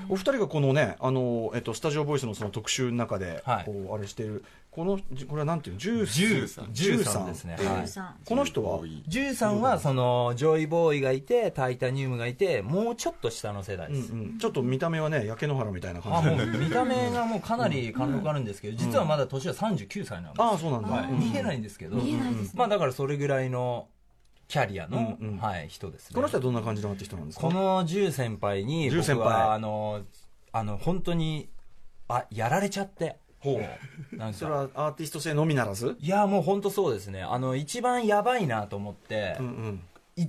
[0.07, 3.65] お二人がこのねあの、えっと、スタジオボイスのその特集の中で、はい。
[3.65, 5.79] こうあれしてるこのじこれはなんていうの？
[5.81, 6.13] ジュース。
[6.13, 7.25] ジューさん。
[7.25, 7.57] ですね。
[7.57, 8.25] はい。
[8.25, 8.79] この人は？
[9.05, 16.45] ジューさんはそのジョイボーイがいてタイタニウムがいてもうちょっと下の世代です、うんうん、ちょっと見た目はね焼け野原みたいなあ感じ。
[16.45, 22.51] もう見た目がもうかなり貫禄あるんですけど、実はまだ年は39歳なんです、ああそうなんだ、はい、うん見えないんですけど、見えないですね。
[22.55, 23.89] まあだからそれぐらいの
[24.47, 25.37] キャリアの、うんうん。
[25.37, 26.15] はい、人ですね。
[26.15, 27.47] この人はどんな感じのアーティストなんですか？
[27.47, 30.01] このジュー先輩に僕はあの
[30.51, 31.49] あの本当に
[32.07, 33.17] あやられちゃって。
[33.39, 34.15] ほう。
[34.17, 34.37] なんか。
[34.37, 35.95] それはアーティスト性のみならず？
[35.99, 37.21] いやもう本当そうですね。
[37.21, 39.75] あの一番やばいなと思って、うんうん。
[39.75, 39.79] い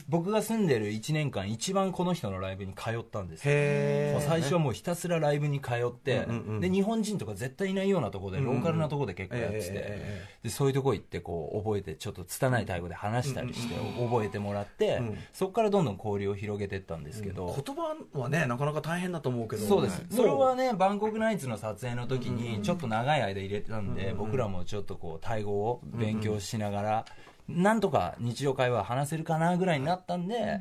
[0.08, 3.42] 僕が住んでる1年間一番この人のライブに通ったんです。
[3.42, 15.18] 最初はもうひたすらライブに通って、うんうんうんで日本人とか絶対いないようなところで、うんうんローカルなところで結構やってて、えでそういうとこ行ってこう覚えてちょっと拙いタイ語で話したりして覚えてもらって、うん。
[15.32, 19.66] そこからどんどん交流を広げていったんですけど、言葉はねなかなか大変だと思うけど。
[19.66, 27.04] そうです、もそれはねバンコクナイツの撮影の時にちょっと長い間入れてたんで、僕らもちょっとこうタイ語を勉強しながら、
[27.48, 30.60] なんとか日常会話話せるかなぐらいになったんで、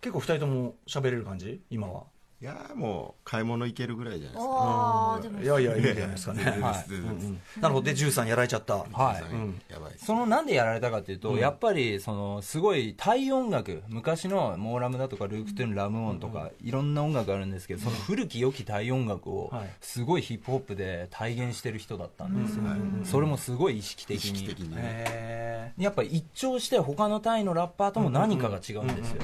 [0.00, 1.60] 結構二人とも喋れる感じ？
[1.70, 2.04] 今は
[2.42, 4.52] いやーもう買い物行けるぐらいじゃないですか。
[4.52, 5.40] ああでも。
[5.40, 7.82] いやいやいいじゃないですかねなるほど。
[7.82, 8.78] で13やられちゃった。
[8.78, 8.84] は
[9.20, 9.32] い。
[9.32, 9.62] うん。
[9.68, 10.06] やばいっす。
[10.06, 19.70] そのなんでやられたかっていうと、やっぱりそのすごいタイ音楽昔のモーラムだとかルークトゥーンラムオンとか、いろんな音楽あるんですけどその古き良きタイ音楽をはい。
[19.80, 22.64] すごいヒップホップで体現してる人だったんですよ、
[23.04, 24.38] それもすごい意識意的に。
[24.38, 24.80] 識的にね。
[24.82, 29.22] へやっぱり一聴して他のタイのラッパーとも何かが違うんですよ、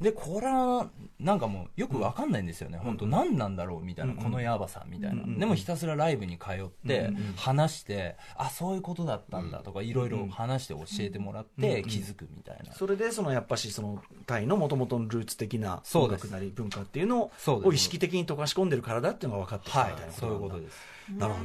[0.00, 0.88] でこれは
[1.20, 12.72] なんかもうよくわかんないんですよね、本当何なんだろうみたいな、このやばさみたいな、でもひたすらライブに通って、話して、あそういうことだったんだとか、いろいろ話して教えてもらって、気づくみたいな。
[12.72, 16.24] それでそのやっぱしそのタイのもともとのルーツ的な音そうです。
[16.24, 20.76] 楽なり文化っていうのを意識的に溶かし込んでるからだっていうのが分かってきたはいみたいな、そういうことでです。
[20.76, 21.40] すなるほ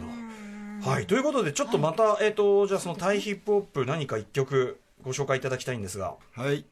[0.83, 0.89] ど。
[0.89, 1.07] はい。
[1.07, 6.15] ということでちょっとまた、えっ、とじゃあそのタイヒップホップ何か一曲ご紹介いただきたいんですが。
[6.33, 6.65] はい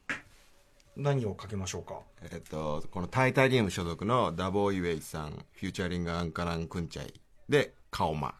[0.98, 2.00] 何をかけましょうか？
[2.30, 7.14] えっとこの Thaitanium 所属の DABOYWAY さんフューチャリングアンカランクンチャイ
[7.48, 8.34] でカオマ。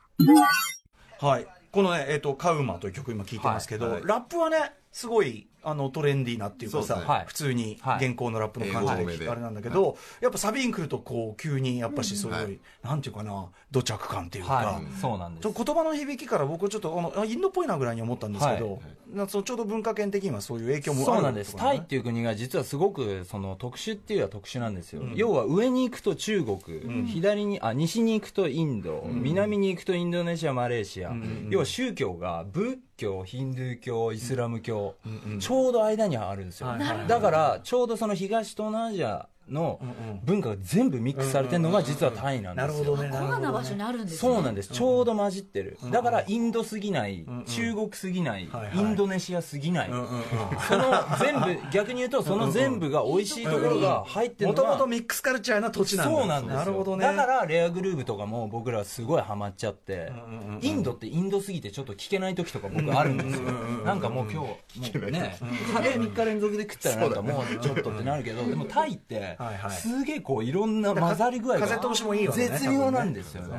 [1.20, 1.46] はい。
[1.70, 4.06] このねえっ、とカオマという曲今聴いてますけど、はいはい。
[4.06, 7.24] ラップはねすごいあのトレンディーなっていうかさ、はい。
[7.26, 8.06] 普通にはい。
[8.06, 15.42] 現行のラップの感じであれなんだけど、やっぱサビに来るとこう急にやっぱしすごい、はいなんていうかな土着感っていうか、はい、そうなんです。
[15.42, 15.64] ちょ。
[15.64, 18.80] 言葉の響きから僕ちょっとあのあインドっぽいなぐらいに思ったんですけど、はい。
[19.16, 31.12] なそのちょうど文化圏的にはそういう影響もあるそうなんです、ねタイっていう国が実はすごくその特殊っていうのは特殊なんですよ、要は上に行くと中国、左にあ西に行くとインド、南に行くとインドネシア、マレーシア、
[31.50, 34.96] 要は宗教が仏教、ヒンドゥー教、イスラム教、
[35.40, 36.68] ちょうど間にあるんですよ、
[37.06, 39.80] だからちょうどその東東南アジアの
[40.24, 42.72] 文化が全部ミックスされてるのが実はタイなんですよ。
[42.72, 44.18] なるほどねコアな場所にあるんですね。
[44.18, 56.18] そうなんです、ちょうど混じってる、だからインドすぎない、中国すぎない、インドネシアすぎない、その全部、逆に言うと、その全部が美味しいところが入ってるもともとのが、ミックスカルチャーな土地なんだ。
[56.18, 56.58] そうなんですよ。
[56.58, 57.04] なるほどね。
[57.04, 60.12] だからレアグルーヴとかも僕らすごいハマっちゃって、
[60.60, 63.50] インドってインドすぎてちょっと聞けない時とか僕あるんですよ、
[63.84, 65.36] なんかもう今日、もうね、
[65.72, 71.66] カレー3日連続で食ったらなんかもうちょっとってなるけど、でもタイってはいはい、すげえこういろんな混ざり具合が。
[71.66, 73.56] 風通しもいいわね絶妙なんですよね。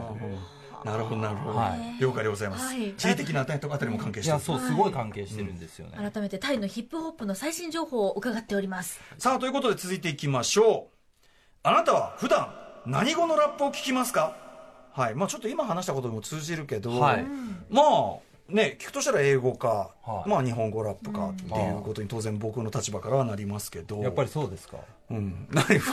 [0.86, 1.98] なるほどなるほど、はい。
[2.00, 2.94] 了解でございます、はい。
[2.94, 4.38] 地理的なあたりも関係してる。
[4.38, 5.98] いや、そう、すごい関係してるんですよね。
[5.98, 9.00] 改めてタイのヒップホップの最新情報を伺っております。
[9.18, 10.98] さあということで続いていきましょう。
[11.64, 12.54] あなたは普段
[12.86, 14.38] 何語のラップを聞きますか？
[14.94, 15.16] はい。
[15.16, 17.26] まあちょっと今話したことにも通じるけど、はい。
[17.70, 17.86] まあ
[18.50, 20.30] ね聞くとしたら英語か、はい。
[20.30, 24.02] まあ日本語ラップかっていうことに当然僕の立場からはなりますけど。
[24.02, 24.78] やっぱりそうですか。
[25.12, 25.92] うん、何福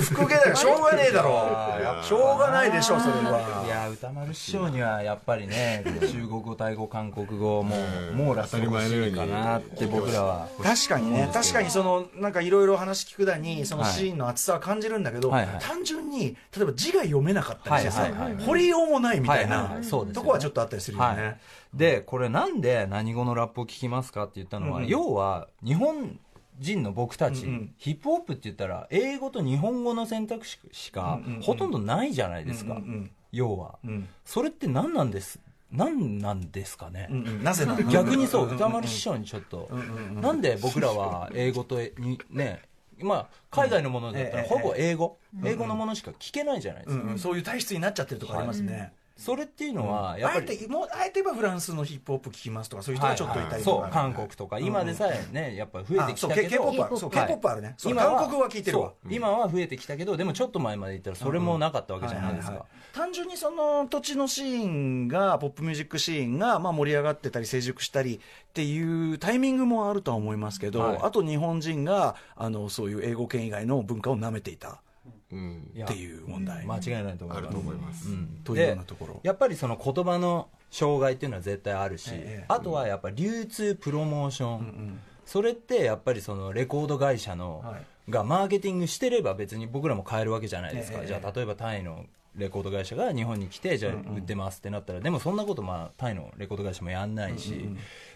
[0.00, 0.56] 福毛だよ。
[0.56, 2.02] しょうがねえだろ。
[2.02, 3.64] しょうがないでしょそれは。
[3.66, 7.76] いや歌丸師匠にはやっぱりね中国語タイ語韓国語も
[8.10, 10.48] う網羅してほしいかなって僕らは。
[10.62, 11.28] 確かにね。
[11.30, 15.58] 確かにそのなんかいろいろ話聞くだにそのシーンの厚さは感じるんだけど、はいはい。
[15.60, 19.78] 単純に例えば字が読めなかったりしてさ、はいはいはい掘りようもないみたいな、
[20.14, 21.36] とこはちょっとあったりするよね、はい
[21.74, 24.88] でこれなんで何語のラップを聞きますかって言ったのは、うんうん。
[24.88, 26.18] 要は日本
[26.58, 27.74] 人の僕たち、うんうん。
[27.76, 34.08] ヒップホップって言ったら英語と日本語の選択肢しかうんうんうんほとんどないじゃないですか、うんうん要は、うん。
[34.24, 35.38] それって何なんです
[35.70, 37.44] 何なんですかね、うんうん。
[37.44, 37.82] なぜなの？
[37.92, 42.62] 逆にそう、んん歌丸師匠にちょっと、んうんなんで僕らは英語とにね、
[43.00, 44.48] まあ、海外のものだったらうん。
[44.48, 47.02] ほぼ英語、英語のものしか聞けないじゃないですか。
[47.02, 47.18] うんうん。
[47.18, 56.70] そういう体質になっちゃってるとかありますね、それっていうのは、やっあぱり、えてもうあえて言えばフランスのヒップホップ聞きますとかそういう人がちょっといたりとか、そう、韓国とか、今でさえね、やっぱり増えてきたけど、
[57.10, 57.74] K-POP あるね。
[57.82, 57.94] 韓
[58.28, 58.92] 国は聞いてるわ。
[59.10, 62.52] 今は増えてきたけど、でもちょっと前まで言ったらそれもなかったわけじゃないですか。
[62.52, 62.66] ははは。
[62.94, 70.98] 単純にその土地のシーンがポップミュージックシーンがまあ盛り上がってたり成熟したりっていうタイミングもあるとは思いますけど、はい。
[71.02, 74.80] あと日本人があのそういう英語圏以外の文化を舐めていた
[75.30, 77.38] っていう問題、間違いないと思います。
[77.38, 78.08] あると思います。
[78.08, 78.40] うん。
[78.44, 79.14] というようなところ。
[79.14, 82.44] でやっぱりその言葉の障害っていうのは絶対あるし、ええ。
[82.48, 88.10] あとはやっぱり流通プロモーション、それってやっぱりそのレコード会社の、はい。
[88.10, 91.06] がマーケティングしてれば別に僕らも買えるわけじゃないですか、ええ。
[91.06, 97.68] じゃあ例えばタイのレコード会社が日本に来てじゃあ売ってますってなったら、でもそんなことまあタイのレコード会社もやんないし、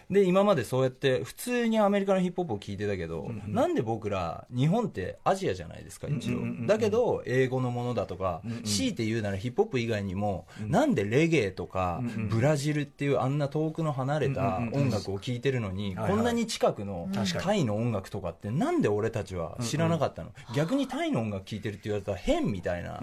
[0.09, 16.11] で今までそうやって普通にアメリカのヒップホップを聞いてたけど、なんで僕ら日本ってアジアじゃないですか一応、だけど英語のものだとか、強いて言うならヒップホップ以外にも、なんでレゲエとか、ブラジルっていうあんな遠くの離れた音楽を聴いてるのに、はいはい。
[16.11, 17.09] こんなに近くの
[17.41, 23.01] タイの音楽とかってなんで俺たちは知らなかったの、逆にタイの音楽聴いてるって言われたら変みたいな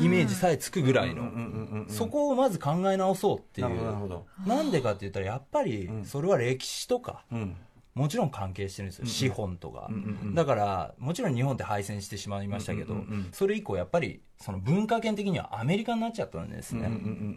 [0.00, 3.68] イメージさえつくぐらいの、そこをまず考え直そうっていう。
[4.08, 7.56] どなんでかって言ったらやっぱりそれは歴史とか、うん。
[7.94, 9.90] もちろん関係してるんですよ、資本とか、
[10.32, 12.94] だからもちろん日本って敗戦してしまいましたけど、
[13.32, 16.88] それ以降やっぱりその文化圏的にはアメリカになっちゃったんですね、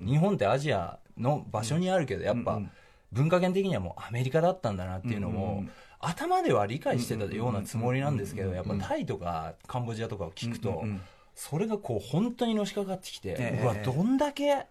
[0.05, 2.61] 日本ってアジアの場所にあるけどやっぱ
[3.11, 5.63] 文化圏的にはもうアメリカだったんだなっていうのを、
[5.99, 10.83] 頭では理解してたようなつもりなんですけどやっぱタイとかカンボジアとかを聞くと、
[11.33, 13.63] それがこう本当にのしかかってきて、ええ。
[13.63, 14.67] うわどんだけ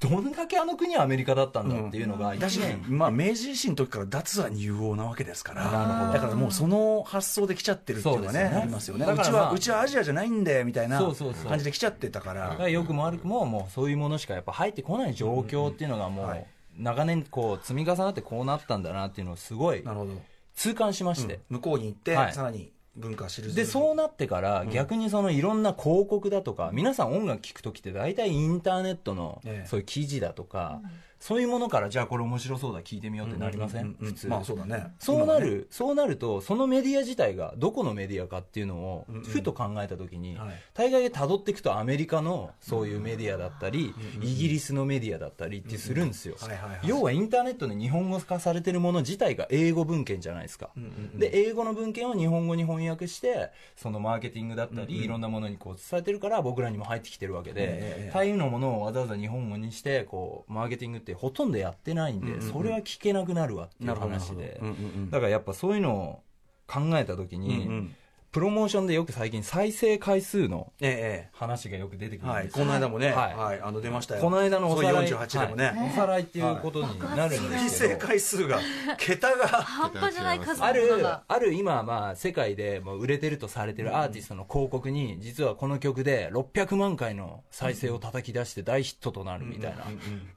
[0.00, 6.12] どんだけあの国はアメリカだったんだっていうのが、だし一年、まあ、明治維新の時から脱は入王なわけですからなるほど。
[6.12, 8.56] だからもうその発想で来ちゃってるっていうのがねね。
[8.56, 9.06] ありますよね。
[9.06, 11.48] だからまあうちはうちはアジアじゃないんでみたいなそうそうそう。
[11.48, 12.48] 感じで来ちゃってたから。
[12.48, 16.40] だから良くも悪くももうそういうものしかやっぱ入ってこない状況っていうのがもはい。
[16.40, 16.46] う
[16.78, 20.12] 長年こう積み重なってこうなったんだなっていうのをすごいなるほど、
[20.54, 22.34] 痛感しまして、向こうに行って、はい。
[22.34, 29.68] さらに文化を知るでそうなってから逆にそのいろんな広告だとか、皆さん音楽聴く時って大体インターネットのええ。
[29.68, 30.80] そういう記事だとか、
[31.18, 34.94] そういうものからじゃあこれ面白そうだ聞いてみようってなりません、うんうんうん普通、まあそうだね。
[34.98, 35.64] そうなる、今ね。
[35.70, 40.48] そうなるとそのメディア自体がどこのメディアかっていうのをふと考えた時に、はい。
[40.74, 46.36] 大概で辿っていくとアメリカのそういうメディアだったり、イギリスのメディアだったりってするんですよ、
[46.84, 50.70] 要はインターネットで日本語化されてるもの自体が英語文献じゃないですか、
[51.14, 65.10] で英語の文献を日本語に翻訳してそのマーケティングだったり、いろんなものにこう伝えてるから僕らにも入ってきてるわけで、ええタイのものをわざわざ日本語にしてこうマーケティングってほとんどやってないんで、それは聞けなくなるわっていう話で、うんうんうん。
[65.10, 66.22] だからやっぱそういうのを
[66.66, 67.96] 考えた時に、うんうん
[68.36, 73.56] プロモーションでよく最近再生回数のえ話がよく出てくえはいるんですよ、この間もね、ははい。
[73.56, 74.20] いあの出ましたよ。
[74.20, 75.88] この間のおさらいそう48でもね、はい。
[75.88, 77.94] おさらいっていうことになるんで再すけど。
[77.94, 78.60] 生回数が
[78.98, 89.84] 桁が半端じゃない数のあるある今、まあ、世界でもう売れてるとされてるアーティストの広告に、実はこの曲で600万回の再生を叩き出して大ヒットとなるみたいな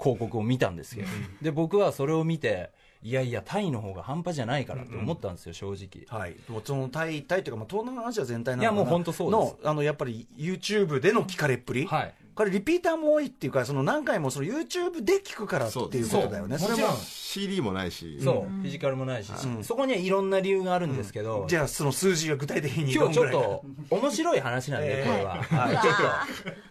[0.01, 1.07] 広告を見たんですけど、
[1.41, 2.69] で、僕はそれを見て、
[3.01, 6.19] いやいや、タイの方が半端じゃないからって思ったんですよ、正直。
[6.19, 12.13] はい、もうそのタイタイというか、まあ、東南アジア全体なのいやもう本当そうですのあのやっぱり YouTube での聞かれっぷり、はい。
[12.39, 16.95] これリピーターも多いっていうかその何回もその YouTube で聞くからっていうことだよねそうもちろん
[17.29, 18.17] CD もないし。
[18.23, 26.03] そう、フィジカルもないし、そこにはいろんな理由があるんですけど、じゃあその数字が具体的に今日ちょっと面白い話なんで、えーこれは、はい、ちょっと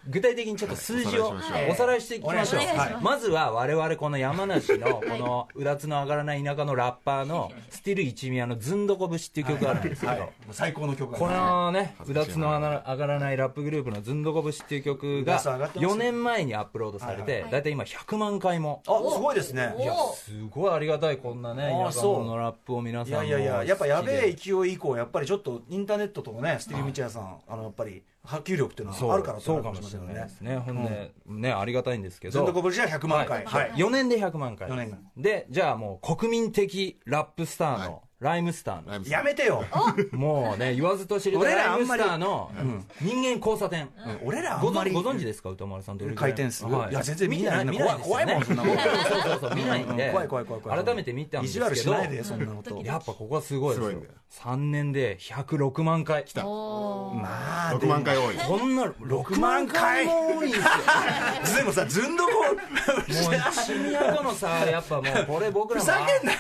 [0.09, 1.71] 具体的にちょっと数字をはい。
[1.71, 2.97] おさらいしていきましょう、ますはい。
[3.01, 18.83] まずは我々この山梨のこのうだつの上がらない田舎のラッパーのスティル一宮のずんどこ節っていう曲があるんですけど、最高の曲がこのね、うだつの上がらないラップグループのずんどこ節っていう曲が4年前にアップロードされて、だいたい今100万回も。
[18.87, 19.75] あすごいですね。
[19.79, 30.59] いや、すごいありがたい、こんなね、あー田舎者のラップを皆さんもいやいやいややっぱやべえ勢い以降やっぱりちょっとインターネットとのねスティール道屋さんあのやっぱり波及力っていうのはあるからそうかもしれないねですね。
[30.59, 32.45] ほんで、ね、ありがたいんですけど。
[32.47, 33.45] どこぶりじゃ100万回。
[33.45, 34.69] はい、4年で100万回。
[34.69, 34.99] 4年。
[35.17, 39.09] でじゃあもう国民的ラップスターの、ライムスターの。
[39.09, 39.65] やめてよ、
[40.11, 42.51] もうね言わずと知れた俺らライムスターの
[43.01, 43.89] 人間交差点、
[44.23, 44.29] うん。
[44.29, 44.91] 俺らあごんまり。
[44.91, 46.95] 存ご存知ですか歌丸さんどれぐらい回転数はい。
[46.95, 47.67] や全然見てない。
[48.01, 48.87] 怖いもんそんなもんそう
[49.23, 50.07] そうそう見ないんで。
[50.07, 52.77] うん怖い怖い怖い改めて見たんですけど意地悪しないでそんなこと。
[52.83, 53.89] やっぱここはすごいですよ。
[53.91, 54.15] すごいんだよ。
[54.43, 56.25] 3年で106万回。
[56.25, 56.43] 来た。
[56.43, 58.35] まあ6万回多い。
[58.35, 60.63] こんな6万回も多いんです
[61.53, 61.59] よ。
[61.59, 62.57] でもさずんどこもう
[63.07, 65.85] 一宮とのさやっぱもうこれ僕らも。
[65.85, 66.39] ふざけんなよ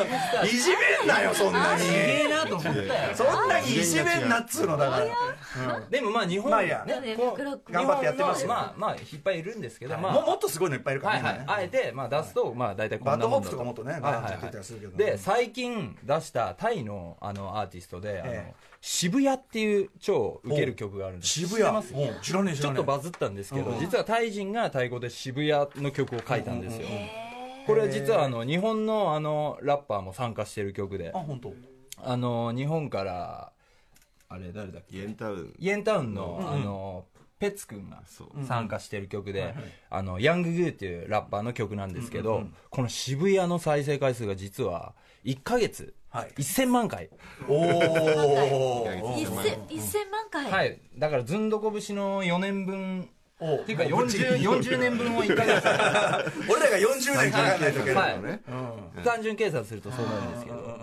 [0.03, 1.81] いじめんなよそんなに。
[1.81, 2.87] すげえなと思ったよ。
[3.15, 5.79] そんなにいじめんなっつうのだから。
[5.89, 6.85] でもまあ日本まあいいや。
[6.85, 10.13] ねこう106頑張ってやってますまあまあいっぱいいるんですけどまあ。
[10.13, 11.43] ももっとすごいのいっぱいいるからね。
[11.47, 14.51] あえて、まあ、出すと、まあ、大体こんなもんだバッドホープとかもっとねはいはいはい。
[14.51, 21.33] たりするけどで最近出したタイのあのアーティストで、あのええ渋谷っていう超ウケる曲があるんです。
[21.33, 21.93] 渋知ってます？
[21.93, 22.09] 谷？
[22.09, 22.81] うん知らねえ知ちょらねえ。
[22.81, 26.87] っとバズったんですけど、うん実はタイ人がタイ語で渋谷の曲を書いたんですよ、
[27.67, 31.11] これ実はあの日本のあのラッパーも参加してる曲で。
[31.13, 31.53] あ本当。
[32.03, 33.51] あの日本から
[34.29, 34.97] あれ誰だっけ？
[34.97, 35.53] イエンタウン。
[35.59, 37.05] イエンタウンの,、あの
[37.37, 38.01] ペッツ君が
[38.47, 39.53] 参加してる曲で、
[39.89, 44.93] あのヤンググーっていうラッパーの曲なんですけど、この渋谷の再生回数が実は
[45.25, 46.31] 1ヶ月、はい。
[46.37, 47.09] 1000万回、
[47.47, 53.09] おお一千一千万回、はい、だからずんどこ節の4年分
[53.65, 55.67] ていうか 40, 40年分を1ヶ月
[56.47, 58.41] 俺らが40年かかんないといけないはいね
[59.03, 60.79] 単純計算するとそうなるんですけど、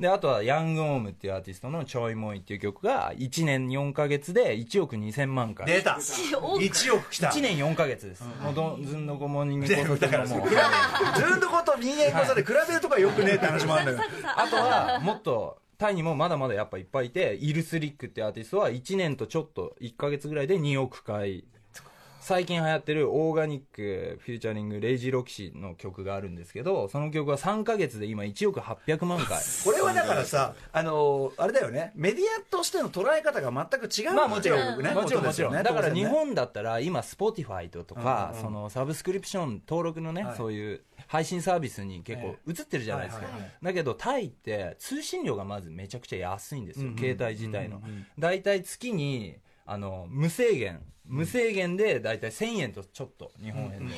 [0.00, 5.66] であとはヤングオームっていうアーティストの「ちょいもい」っていう曲が1年4ヶ月で1億2000万回。
[5.66, 5.96] 出た。
[5.96, 6.62] 億。
[6.62, 7.28] 1億きた。
[7.28, 21.44] 1年4ヶ月です、もうどずんどこも人間で交差だから点ももうずんどこと人間交差で比べるとかよくねえって話もあるんだよあとはもっとタイにもまだまだやっぱいっぱいいてイルスリックってアーティストは1年とちょっと1ヶ月ぐらいで2億回
[22.20, 29.38] 最近流行ってる OG-ANIC フューチャリング LazyLoxy の曲があるんですけどその曲は3ヶ月で今1億800万回。
[29.64, 31.92] これはだからさあのーあれだよね。
[31.94, 34.90] メディアとしての捉え方が全く違うまあもちろん、ね。
[34.92, 40.36] もちろんもちろん、だから日本だったら今 Spotify とか、そのサブスクリプション登録のね、はい。
[40.36, 43.26] そういう配信サービスに結構映ってるじゃないですか、
[43.62, 47.80] だけどタイって通信料がまずめちゃくちゃ安いんですよ、携帯自体の、
[48.18, 49.38] 大体月に
[49.70, 50.80] あの無制限。
[51.04, 53.94] 無制限で大体1000円とちょっと日本円で、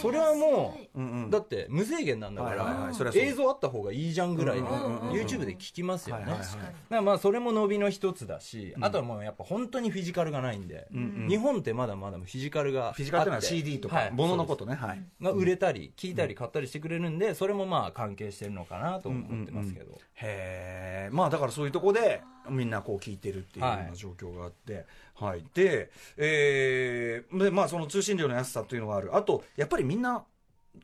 [0.00, 1.30] それはもう、うんうん。
[1.30, 2.94] だって無制限なんだから、はいはいはい。
[2.94, 3.22] そりゃそう。
[3.22, 5.16] 映像あった方がいいじゃんぐらいの、うんうんうんうん。
[5.16, 10.88] YouTube で聞きますよね、はいはいはいまあそれも伸びの一つだし、あとはもうやっぱ本当にフィジカルがないんで、
[11.28, 14.74] 日本ってまだまだフィジカルがフィジカルってのは CD とか、もののことね。
[14.74, 15.02] はい。
[15.20, 24.84] が売れたり聞いたり買ったりしてくれるんで、それもまあ関係してるのかなと思ってますけど、へえまあだからそういうとこでみんなこう聞いてるっていうような状況があって、
[25.14, 25.44] はい。
[25.54, 29.16] で,、えーでまあ、その通信料の安さというのがある。
[29.16, 30.24] あとやっぱりみんな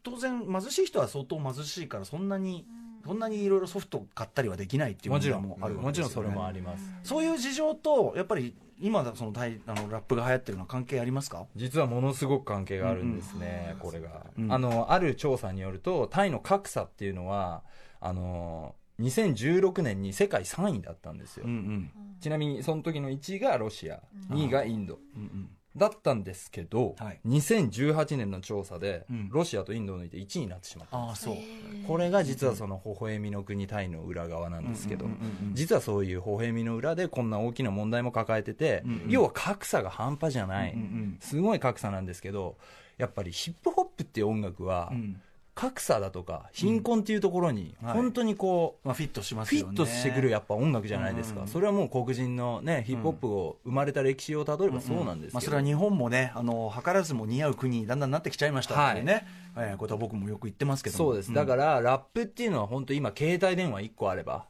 [0.02, 2.66] 当然貧しい人は相当貧しいからそんなに、
[3.04, 11.46] そんなにいろいろソフト買ったりはできないっていうもちろんもあるわもちろんそれもあります、そういう事情とやっぱり今だその大あのラップが流行ってるのは関係ありますか？
[11.56, 14.52] 実はものすごく関係があるんですね、これが、うん。
[14.52, 17.62] あのある調査によるとタイの格差っていうのは
[18.00, 21.90] あの2016年に世界3位だったんですよ、うんうん。
[22.20, 24.98] ちなみにその時の1位がロシア、2位がインド。
[25.16, 27.20] うんうんだったんですけど、はい。
[27.26, 29.28] 2018年の調査で、うん。
[29.30, 31.36] ロシアとインドを抜いて1位になってしまったああそう。
[31.86, 35.06] これが実はその微笑みの国タイの裏側なんですけど、
[35.54, 41.16] 実はそういう微笑みの裏でこんな大きな問題も抱えてて、うんうん要は格差が半端じゃない、うんうん。
[41.20, 42.56] すごい格差なんですけど
[42.98, 45.20] やっぱりヒップホップっていう音楽は、うん
[45.58, 47.94] 格差だとか貧困っていうところにはい。
[47.94, 49.70] 本当にこう、まあ、フィットしますフよね。
[49.72, 51.48] ィットしてくるやっぱ音楽じゃないですか、うん。
[51.48, 61.04] それはもう黒人のねヒップホップを生まれた歴史をたどればそうなんですけど、まあ、それは日本もねあの図らずも似合う国にだんだんなってきちゃいましたっていうね、えーことは僕もよく言ってますけども。
[61.06, 64.46] そうです、だからラップっていうのは本当今携帯電話1個あれば、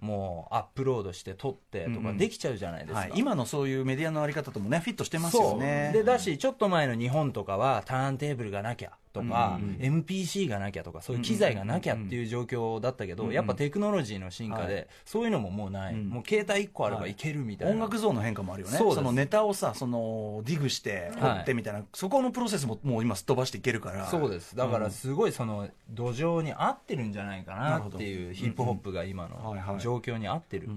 [0.00, 5.90] もうアップロードして撮ってとかできちゃうじゃないですか、はい、今のそういうメディアのあり方ともねフィットしてますよね。
[5.92, 14.86] でだしちょっと前の日本とかはターンテーブルがなきゃとか、うん MPC がなきゃとかそういう機材がなきゃっていう状況だったけど、うんやっぱテクノロジーの進化で、はい。
[15.04, 16.08] そういうのももうない、うん。
[16.08, 18.78] もう携帯1個あればいけるみたいな、音楽像の変化もあるよね。
[18.78, 24.06] そのネタをさそのディグして掘ってみたいな、そこのプロセスももう今すっ飛ばしていけるから。
[24.06, 24.56] そうです。
[24.56, 30.68] だからすごいその土壌に合ってるんじゃないかなっていうヒップホップが今の状況に合ってる、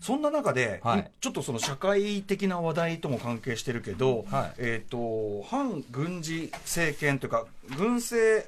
[0.00, 1.10] そんな中で、はい。
[1.20, 4.52] ちょっとその社会的な話題とも関係してるけど、はい。
[4.58, 7.46] えっ、と反軍事政権というか
[7.78, 8.46] 軍政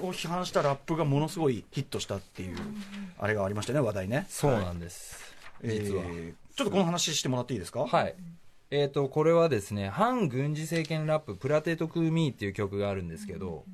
[0.00, 2.56] を批判したラップがものすごいヒットしたっていう、
[3.18, 4.26] あれがありましたね話題ね。
[4.28, 7.80] そうなんです、実は、えーちょっとこの話してもらっていいですか？
[7.80, 8.14] はい。
[8.70, 13.64] えー、とこれはですね反軍事政権ラップ「プラテト・クーミー」っていう曲があるんですけど、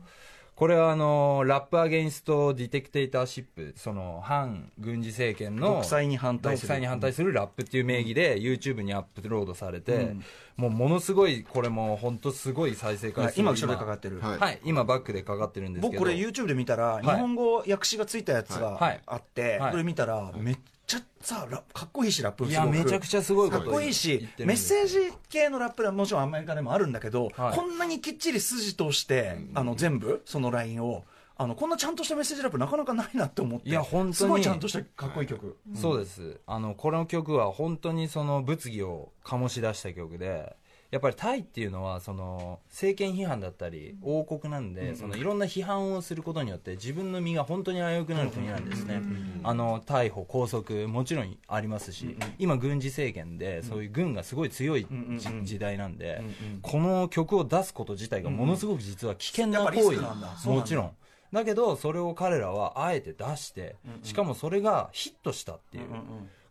[0.63, 6.69] これはあのラップ・アゲインスト・ディテクテーターシップその反軍事政権の独裁に反対する。
[6.69, 10.25] 独裁に反対するラップっていう名義で YouTube にアップロードされて、うん。
[10.57, 13.27] もうものすごいこれも本当すごい再生回数。
[13.27, 15.93] はい今後ろでかかってる、はいはい今バックでかかってるんですけど。
[15.95, 18.61] 僕これ YouTube で見たら、日本語訳詞がついたやつはい。
[18.61, 19.71] があって、はい。
[19.73, 27.57] これ見たらめっちゃさラかっこいいしラップいやめちゃくちゃすごいかっこいいしメッセージ系のラップはもちろんアメリカでもあるんだけど、はい。
[27.57, 31.05] こんなにきっちり筋通して、あの全部そのラインを
[31.37, 34.15] あのこんなちゃんとしたメッセージラップなかなかないなって思っていや本当に。
[34.15, 36.41] すごいちゃんとしたかっこいい曲、そうです。
[36.47, 40.57] あのこの曲は本当にその物議を醸し出した曲で
[40.93, 49.01] やっぱりタイっていうのはその政権批判だったり王国なんで、そのいろんな批判をすることによって自分の身が本当に危うくなる国なんですね、
[49.43, 54.87] あの逮捕拘束もちろんありますし、今軍事政権でそういう軍がすごい強い
[55.17, 56.23] じ時代なんで、
[56.61, 59.99] この曲を出すこと自体がものすごく実は危険な行為。
[60.47, 60.91] もちろん。
[61.33, 65.85] だけどそれを彼らはあえて出して、しかもそれがヒットしたっていう、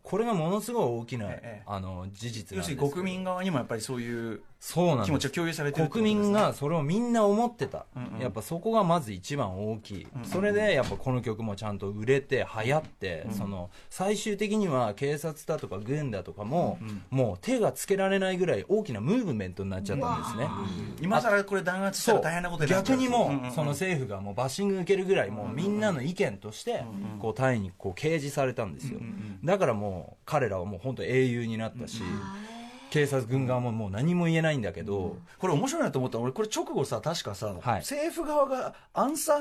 [0.03, 1.63] これがものすごい大きな、ええ。
[1.65, 5.05] あの事実なんです要するに国民側にもやっぱりそういうそうなんです。
[5.07, 8.21] 気持ちを共有されてるってこと国民がそれをみんな思ってた、うんうん。
[8.21, 16.77] やっぱそこがまず一番大きい、それでやっぱこの曲もちゃんと売れて流行って、その最終的には警察だとか軍だとかも、
[17.09, 20.47] もう手がつけられないぐらい大きなムーブメントになっちゃったんですね、
[21.01, 26.83] 今更これ弾圧したら大変なことになっちゃう逆にもんんんその政府がもうバッシング受けるぐらいもうみんなの意見として
[27.19, 28.99] こうタイにこう掲示されたんですよ。
[29.43, 32.03] だからもう彼らはもう本当英雄になったし
[32.91, 37.79] 警察軍側ももう何も言えないんだけどこれ面白いなと思ったの俺これ直後さ確かさ、はい。
[37.79, 39.39] 政府側がアンサー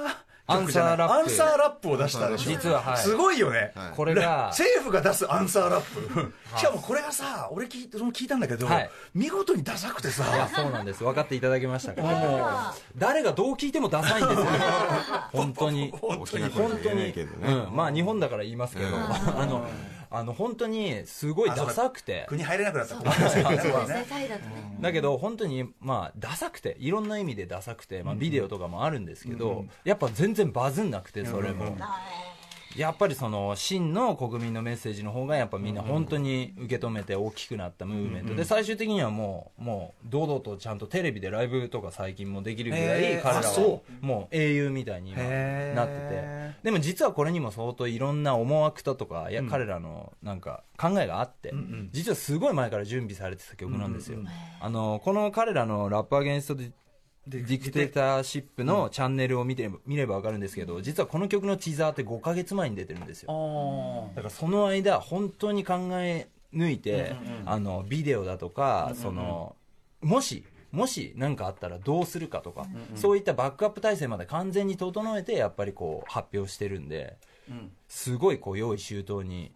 [0.50, 1.14] アンサーラップ。
[1.14, 2.50] アンサーラップを出したでしょ。
[2.50, 2.96] 実ははい。
[2.98, 3.92] すごいよね、はい。
[3.96, 6.32] これが政府が出すアンサーラップ。
[6.58, 8.90] しかもこれがさ俺聞いその聞いたんだけど、はい。
[9.14, 10.24] 見事にダサくてさ。
[10.34, 11.04] いやそうなんです。
[11.04, 14.46] 分かっていただけましたか誰がどう聞いてもダサいんですよ。
[15.32, 15.92] 本当に。
[16.00, 16.44] 本当に。
[16.44, 17.52] 大きな声で言えないけどね。
[17.52, 19.66] うん、まあ日本だから言いますけど、あの
[20.12, 22.26] あの本当にすごいダサくて。
[22.28, 22.94] 国入れなくなった。
[22.96, 24.06] らね。
[24.80, 26.76] だけど本当にまあダサくて。
[26.80, 31.76] いろんな意味でダサくて、まあ、ビデオとかもあるんですけど、やっぱ全然バズんなくてそれも、
[32.76, 38.34] やっぱりその真の国民のメッセージの方がやっぱみんな本当に受け止めて大きくなったムーブメント。
[38.34, 46.50] で最終的にはもうもう堂々とちゃんとテレビでライブとか最近もできるぐらい彼らはもう英雄みたいになってて。
[46.62, 51.54] でも実はこれにも相当いろんな思惑とかいや彼らのなんか考えがあって
[51.92, 54.20] 実はすごい前から準備されてた曲なんですよ。
[54.60, 56.70] あのこの彼らのラップアゲンストで
[57.26, 64.10] ディクテーターシップのチャンネルを見て見れば分かるんですけど実はこの曲のティザーって5ヶ月前に出てるんですよ。
[64.16, 67.14] だからその間本当に考え抜いて、
[67.44, 69.54] あのビデオだとか、その
[70.00, 77.16] もしもし何かあったらどうするかとか、そういったバックアップ体制まで完全に整えてやっぱりこう発表してるんで、
[77.88, 79.52] すごいこう用意周到に、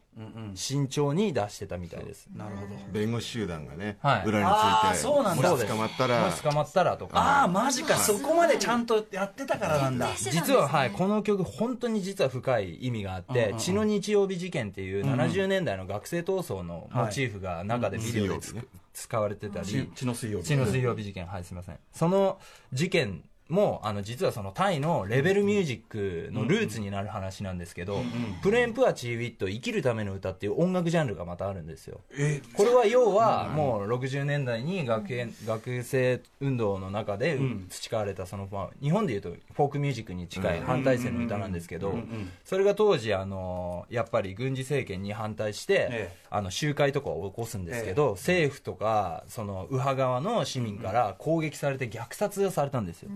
[0.54, 2.28] 慎重に出してたみたいです。
[2.34, 2.68] なるほど。
[2.92, 4.26] 弁護士集団がね、はい。
[4.26, 5.50] 裏についてそうなんだ。
[5.50, 6.26] もし捕まったら。
[6.26, 7.18] もし捕まったらとか。
[7.18, 7.96] ああマジか。
[7.96, 10.08] そこまでちゃんとやってたからなんだ。
[10.08, 19.66] 徹底してたんです実は、はい、この曲本当に実は深い意味があって「血の日曜日事件」っていう70年代の学生闘争のモチーフが中でビデオでつ水曜日ね使われてたり。
[19.66, 20.44] 血血の水曜日。
[20.44, 21.26] 血の水曜日事件。
[21.26, 21.78] はいすみません。
[21.92, 22.38] その
[22.72, 28.00] 事件もあの実はそのタイのレベルミュージックのルーツになる話なんですけど
[28.42, 32.00] 「プレーンプアチーウィット生きるための歌」っていう音楽ジャンルがまたあるんですよ。
[32.16, 37.38] えこれは要はもう60年代に学園学生運動の中で
[37.68, 41.98] 培われたその、まあ、日本でいうとフォークミュージックに近い反対性の歌なんですけど
[42.44, 46.24] それが当時あのやっぱり軍事政権に反対してええ。
[46.34, 53.10] あの集会とかを起こすんですけど政府とかその右派側の市民から攻撃されて虐殺されたんですよ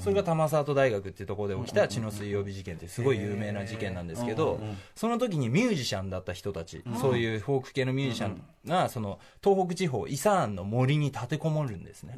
[0.00, 4.60] それが玉沢大学っていうところで起きた血の水曜日事件ってすごい有名な事件なんですけど
[4.94, 12.16] その時にミュージシャンだった人たちそういうフォーク系のミュージシャンがその東北地方イサーンの森に立てこもるんですね。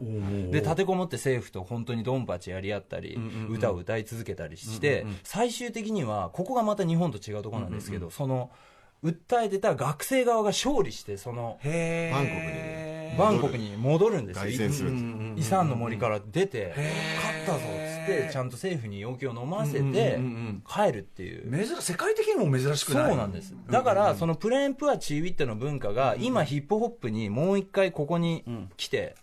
[0.50, 3.18] で立てこもって政府と本当にドンパチやり合ったり
[3.48, 8.50] 歌を歌い続けたりして最終的にはここがまた日本と違うところなんですけどその
[9.02, 14.42] 訴えてた学生側が勝利してそのへバンコクにバンコクに戻るんですよ。
[14.42, 14.92] 凱旋する。
[15.36, 16.74] イサンの森から出て
[17.16, 20.20] 勝ったぞっつってちゃんと政府に要求を飲ませて
[20.68, 21.50] 帰るっていう。
[21.50, 23.08] 珍世界的にも珍しくない。
[23.08, 23.54] そうなんです。
[23.68, 28.44] だからそのプレーンプアチーウィットの文化が今ヒップホップにもう一回ここに
[28.76, 29.16] 来て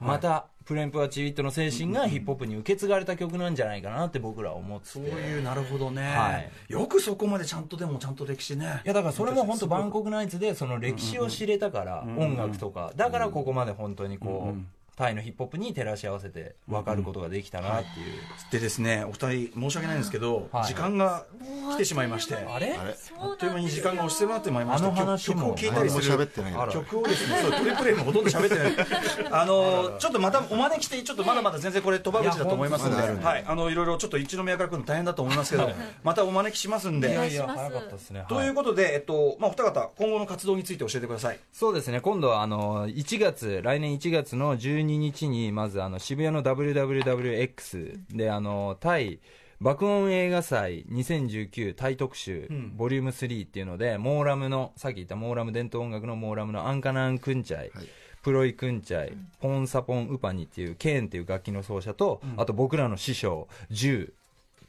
[0.00, 4.92] またプレーンプアチートの精神がヒップホップに受け継がれた曲なんじゃないかなって僕らは思ってて。
[4.92, 6.72] そういうなるほどね、はい。
[6.72, 8.80] よくそこまでちゃんとでもちゃんと歴史ね。
[8.84, 12.92] いやだからそれも本当バンコクナイツでその歴史を知れたから音楽とか。
[12.96, 14.58] だからここまで本当にこう
[14.96, 18.16] タイのヒップホップに照らし合わせて分かることができたなっていう。
[18.50, 20.66] でですねお二人申し訳ないんですけど、はい。
[20.66, 21.26] 時間が
[21.72, 22.36] 来てしまいまして。
[22.36, 22.72] あれ？
[22.74, 22.96] あれ？
[23.18, 24.88] あっという間に時間が押してまってまいりました。
[24.88, 25.34] あの話も。
[25.34, 28.72] 曲曲を聴いたりする喋ってないの曲をですね そうトリプレイもほとんど喋ってない。
[29.30, 33.24] あのちょっとまたお招きしてちょっとまだまだ全然これ飛ば口だと思いますので。
[33.24, 33.44] はい。
[33.46, 35.70] あのいろいろちょっと一宮から来るの大変だと思いますけど
[36.02, 37.10] またお招きしますんで。
[37.10, 38.24] いやいや早かったですね。
[38.28, 41.38] ということで、えっとまあ、お二方今後の活動について教えてください。
[41.52, 42.00] そうですね。
[42.00, 49.20] 今度はあの1月来年1月の12日にまずあの渋谷の WWWX であのタイ
[49.60, 57.70] 爆音映画祭2019タイ特集、ボリューム3っていうのでモーラムのさっき言ったモーラム伝統音楽のモーラムのアンカナン・クンチャイ、はい。
[58.22, 64.12] プロイ・クンチャイ、ポン・サポン・ウパニっていうケーンっていう楽器の奏者と、あと僕らの師匠ジュー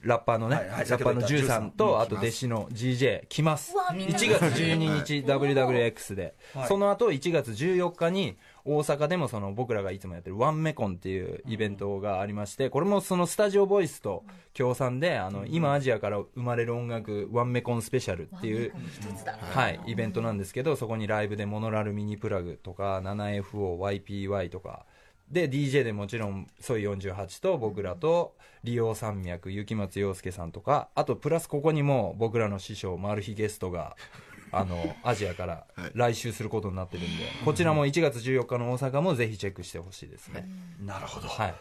[0.06, 0.90] ラッパーのね、はいはい。
[0.90, 3.74] ラッパーのジューさんと、うんあと弟子の GJ 来ます。
[3.74, 6.68] うわみんな1月12日 WWX で、はい。
[6.68, 18.74] その後1月14日に大阪でもその僕らがいつもやってるワンメコンっていうイベントがありましてこれもそのスタジオボイスと協賛であの今アジアから生まれる音楽ワンメコンスペシャルっていう
[19.54, 24.86] はい、イベントなんですけどそこにライブでモノラルミニプラグとか 7FOYPY とか
[25.30, 33.96] で DJ でもちろんソイ48と僕らと利用山脈雪松陽介さんとかあとプラスここにも僕らの師匠マル秘ゲストが
[34.58, 35.92] あの アジアからはい。
[35.94, 40.48] 来週することになってるんで、こちらも1月14日の大阪もぜひチェックしてほしいですね、
[40.80, 41.56] なるほど、はい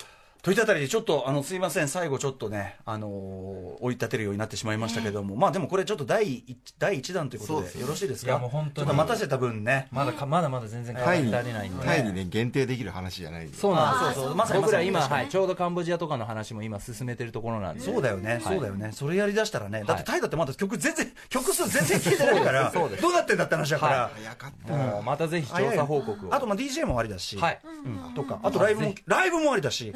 [0.44, 1.88] といったあたりでちょっとあのすいません。
[1.88, 8.32] 最後ちょっとねあのー追い立てるようになってしまいましたけども、まあでもこれちょっと第一第一弾ということでよろしいですか？
[8.32, 8.86] いやもう本当に。
[8.86, 9.88] ちょっと待たせた分ね。
[9.90, 11.82] まだかまだまだ全然タイに足りないんで。
[11.86, 13.46] タイにね限定できる話じゃない。
[13.46, 14.16] んでそうなんです。
[14.16, 14.34] そうそう。
[14.34, 17.80] まさに僕ら今、はい、ちょうどカンボジアとかの話も今進めてるところなんで。
[17.80, 18.42] そうだよね、はい。
[18.42, 18.90] そうだよね。
[18.92, 19.82] それやりだしたらね。
[19.86, 22.70] だってタイだってまだ曲全然曲数全然聞いてないから。
[22.72, 23.02] そうです。
[23.02, 24.74] どうなってんだって話だから、は早かった。
[24.74, 26.34] もうまたぜひ調査報告を。
[26.34, 27.60] あとまあ DJ もありだし、はい。
[27.64, 28.14] うん。
[28.14, 28.40] とか。
[28.42, 29.90] あとライブもライブもありだし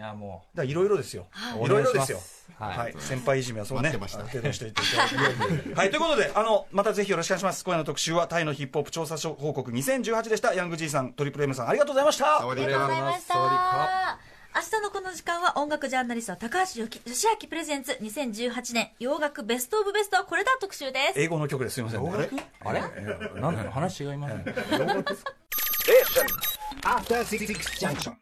[0.00, 0.56] だかそう。
[0.56, 1.26] だいろいろですよ。
[1.60, 1.64] い。
[1.64, 2.20] いろいろですよ。
[2.58, 2.78] はい。
[2.78, 4.20] はい、先輩いじめはそうね、待ってました。
[4.20, 5.74] ある程度にしていただいて。
[5.74, 7.64] はい、ということで、あの、またぜひよろしくお願いします。
[7.64, 10.54] 今夜の特集は、タイのヒップホップ調査報告2018でした。
[10.54, 12.38] ヤング G さん、トリプル M さん、ありがとうございました。
[12.38, 14.18] ありがとうございました。
[14.56, 21.20] 明日のこの時間は音楽ジャーナリスト高橋よき義明プレゼンツ2018年洋楽ベストオブベストはこれだ特集です。
[21.20, 21.74] 英語の曲です。
[21.74, 22.10] すいませんね。
[22.60, 22.80] あれ？
[23.40, 24.44] なんだろう話違いますね
[26.84, 27.46] After Six
[27.80, 28.14] Junction.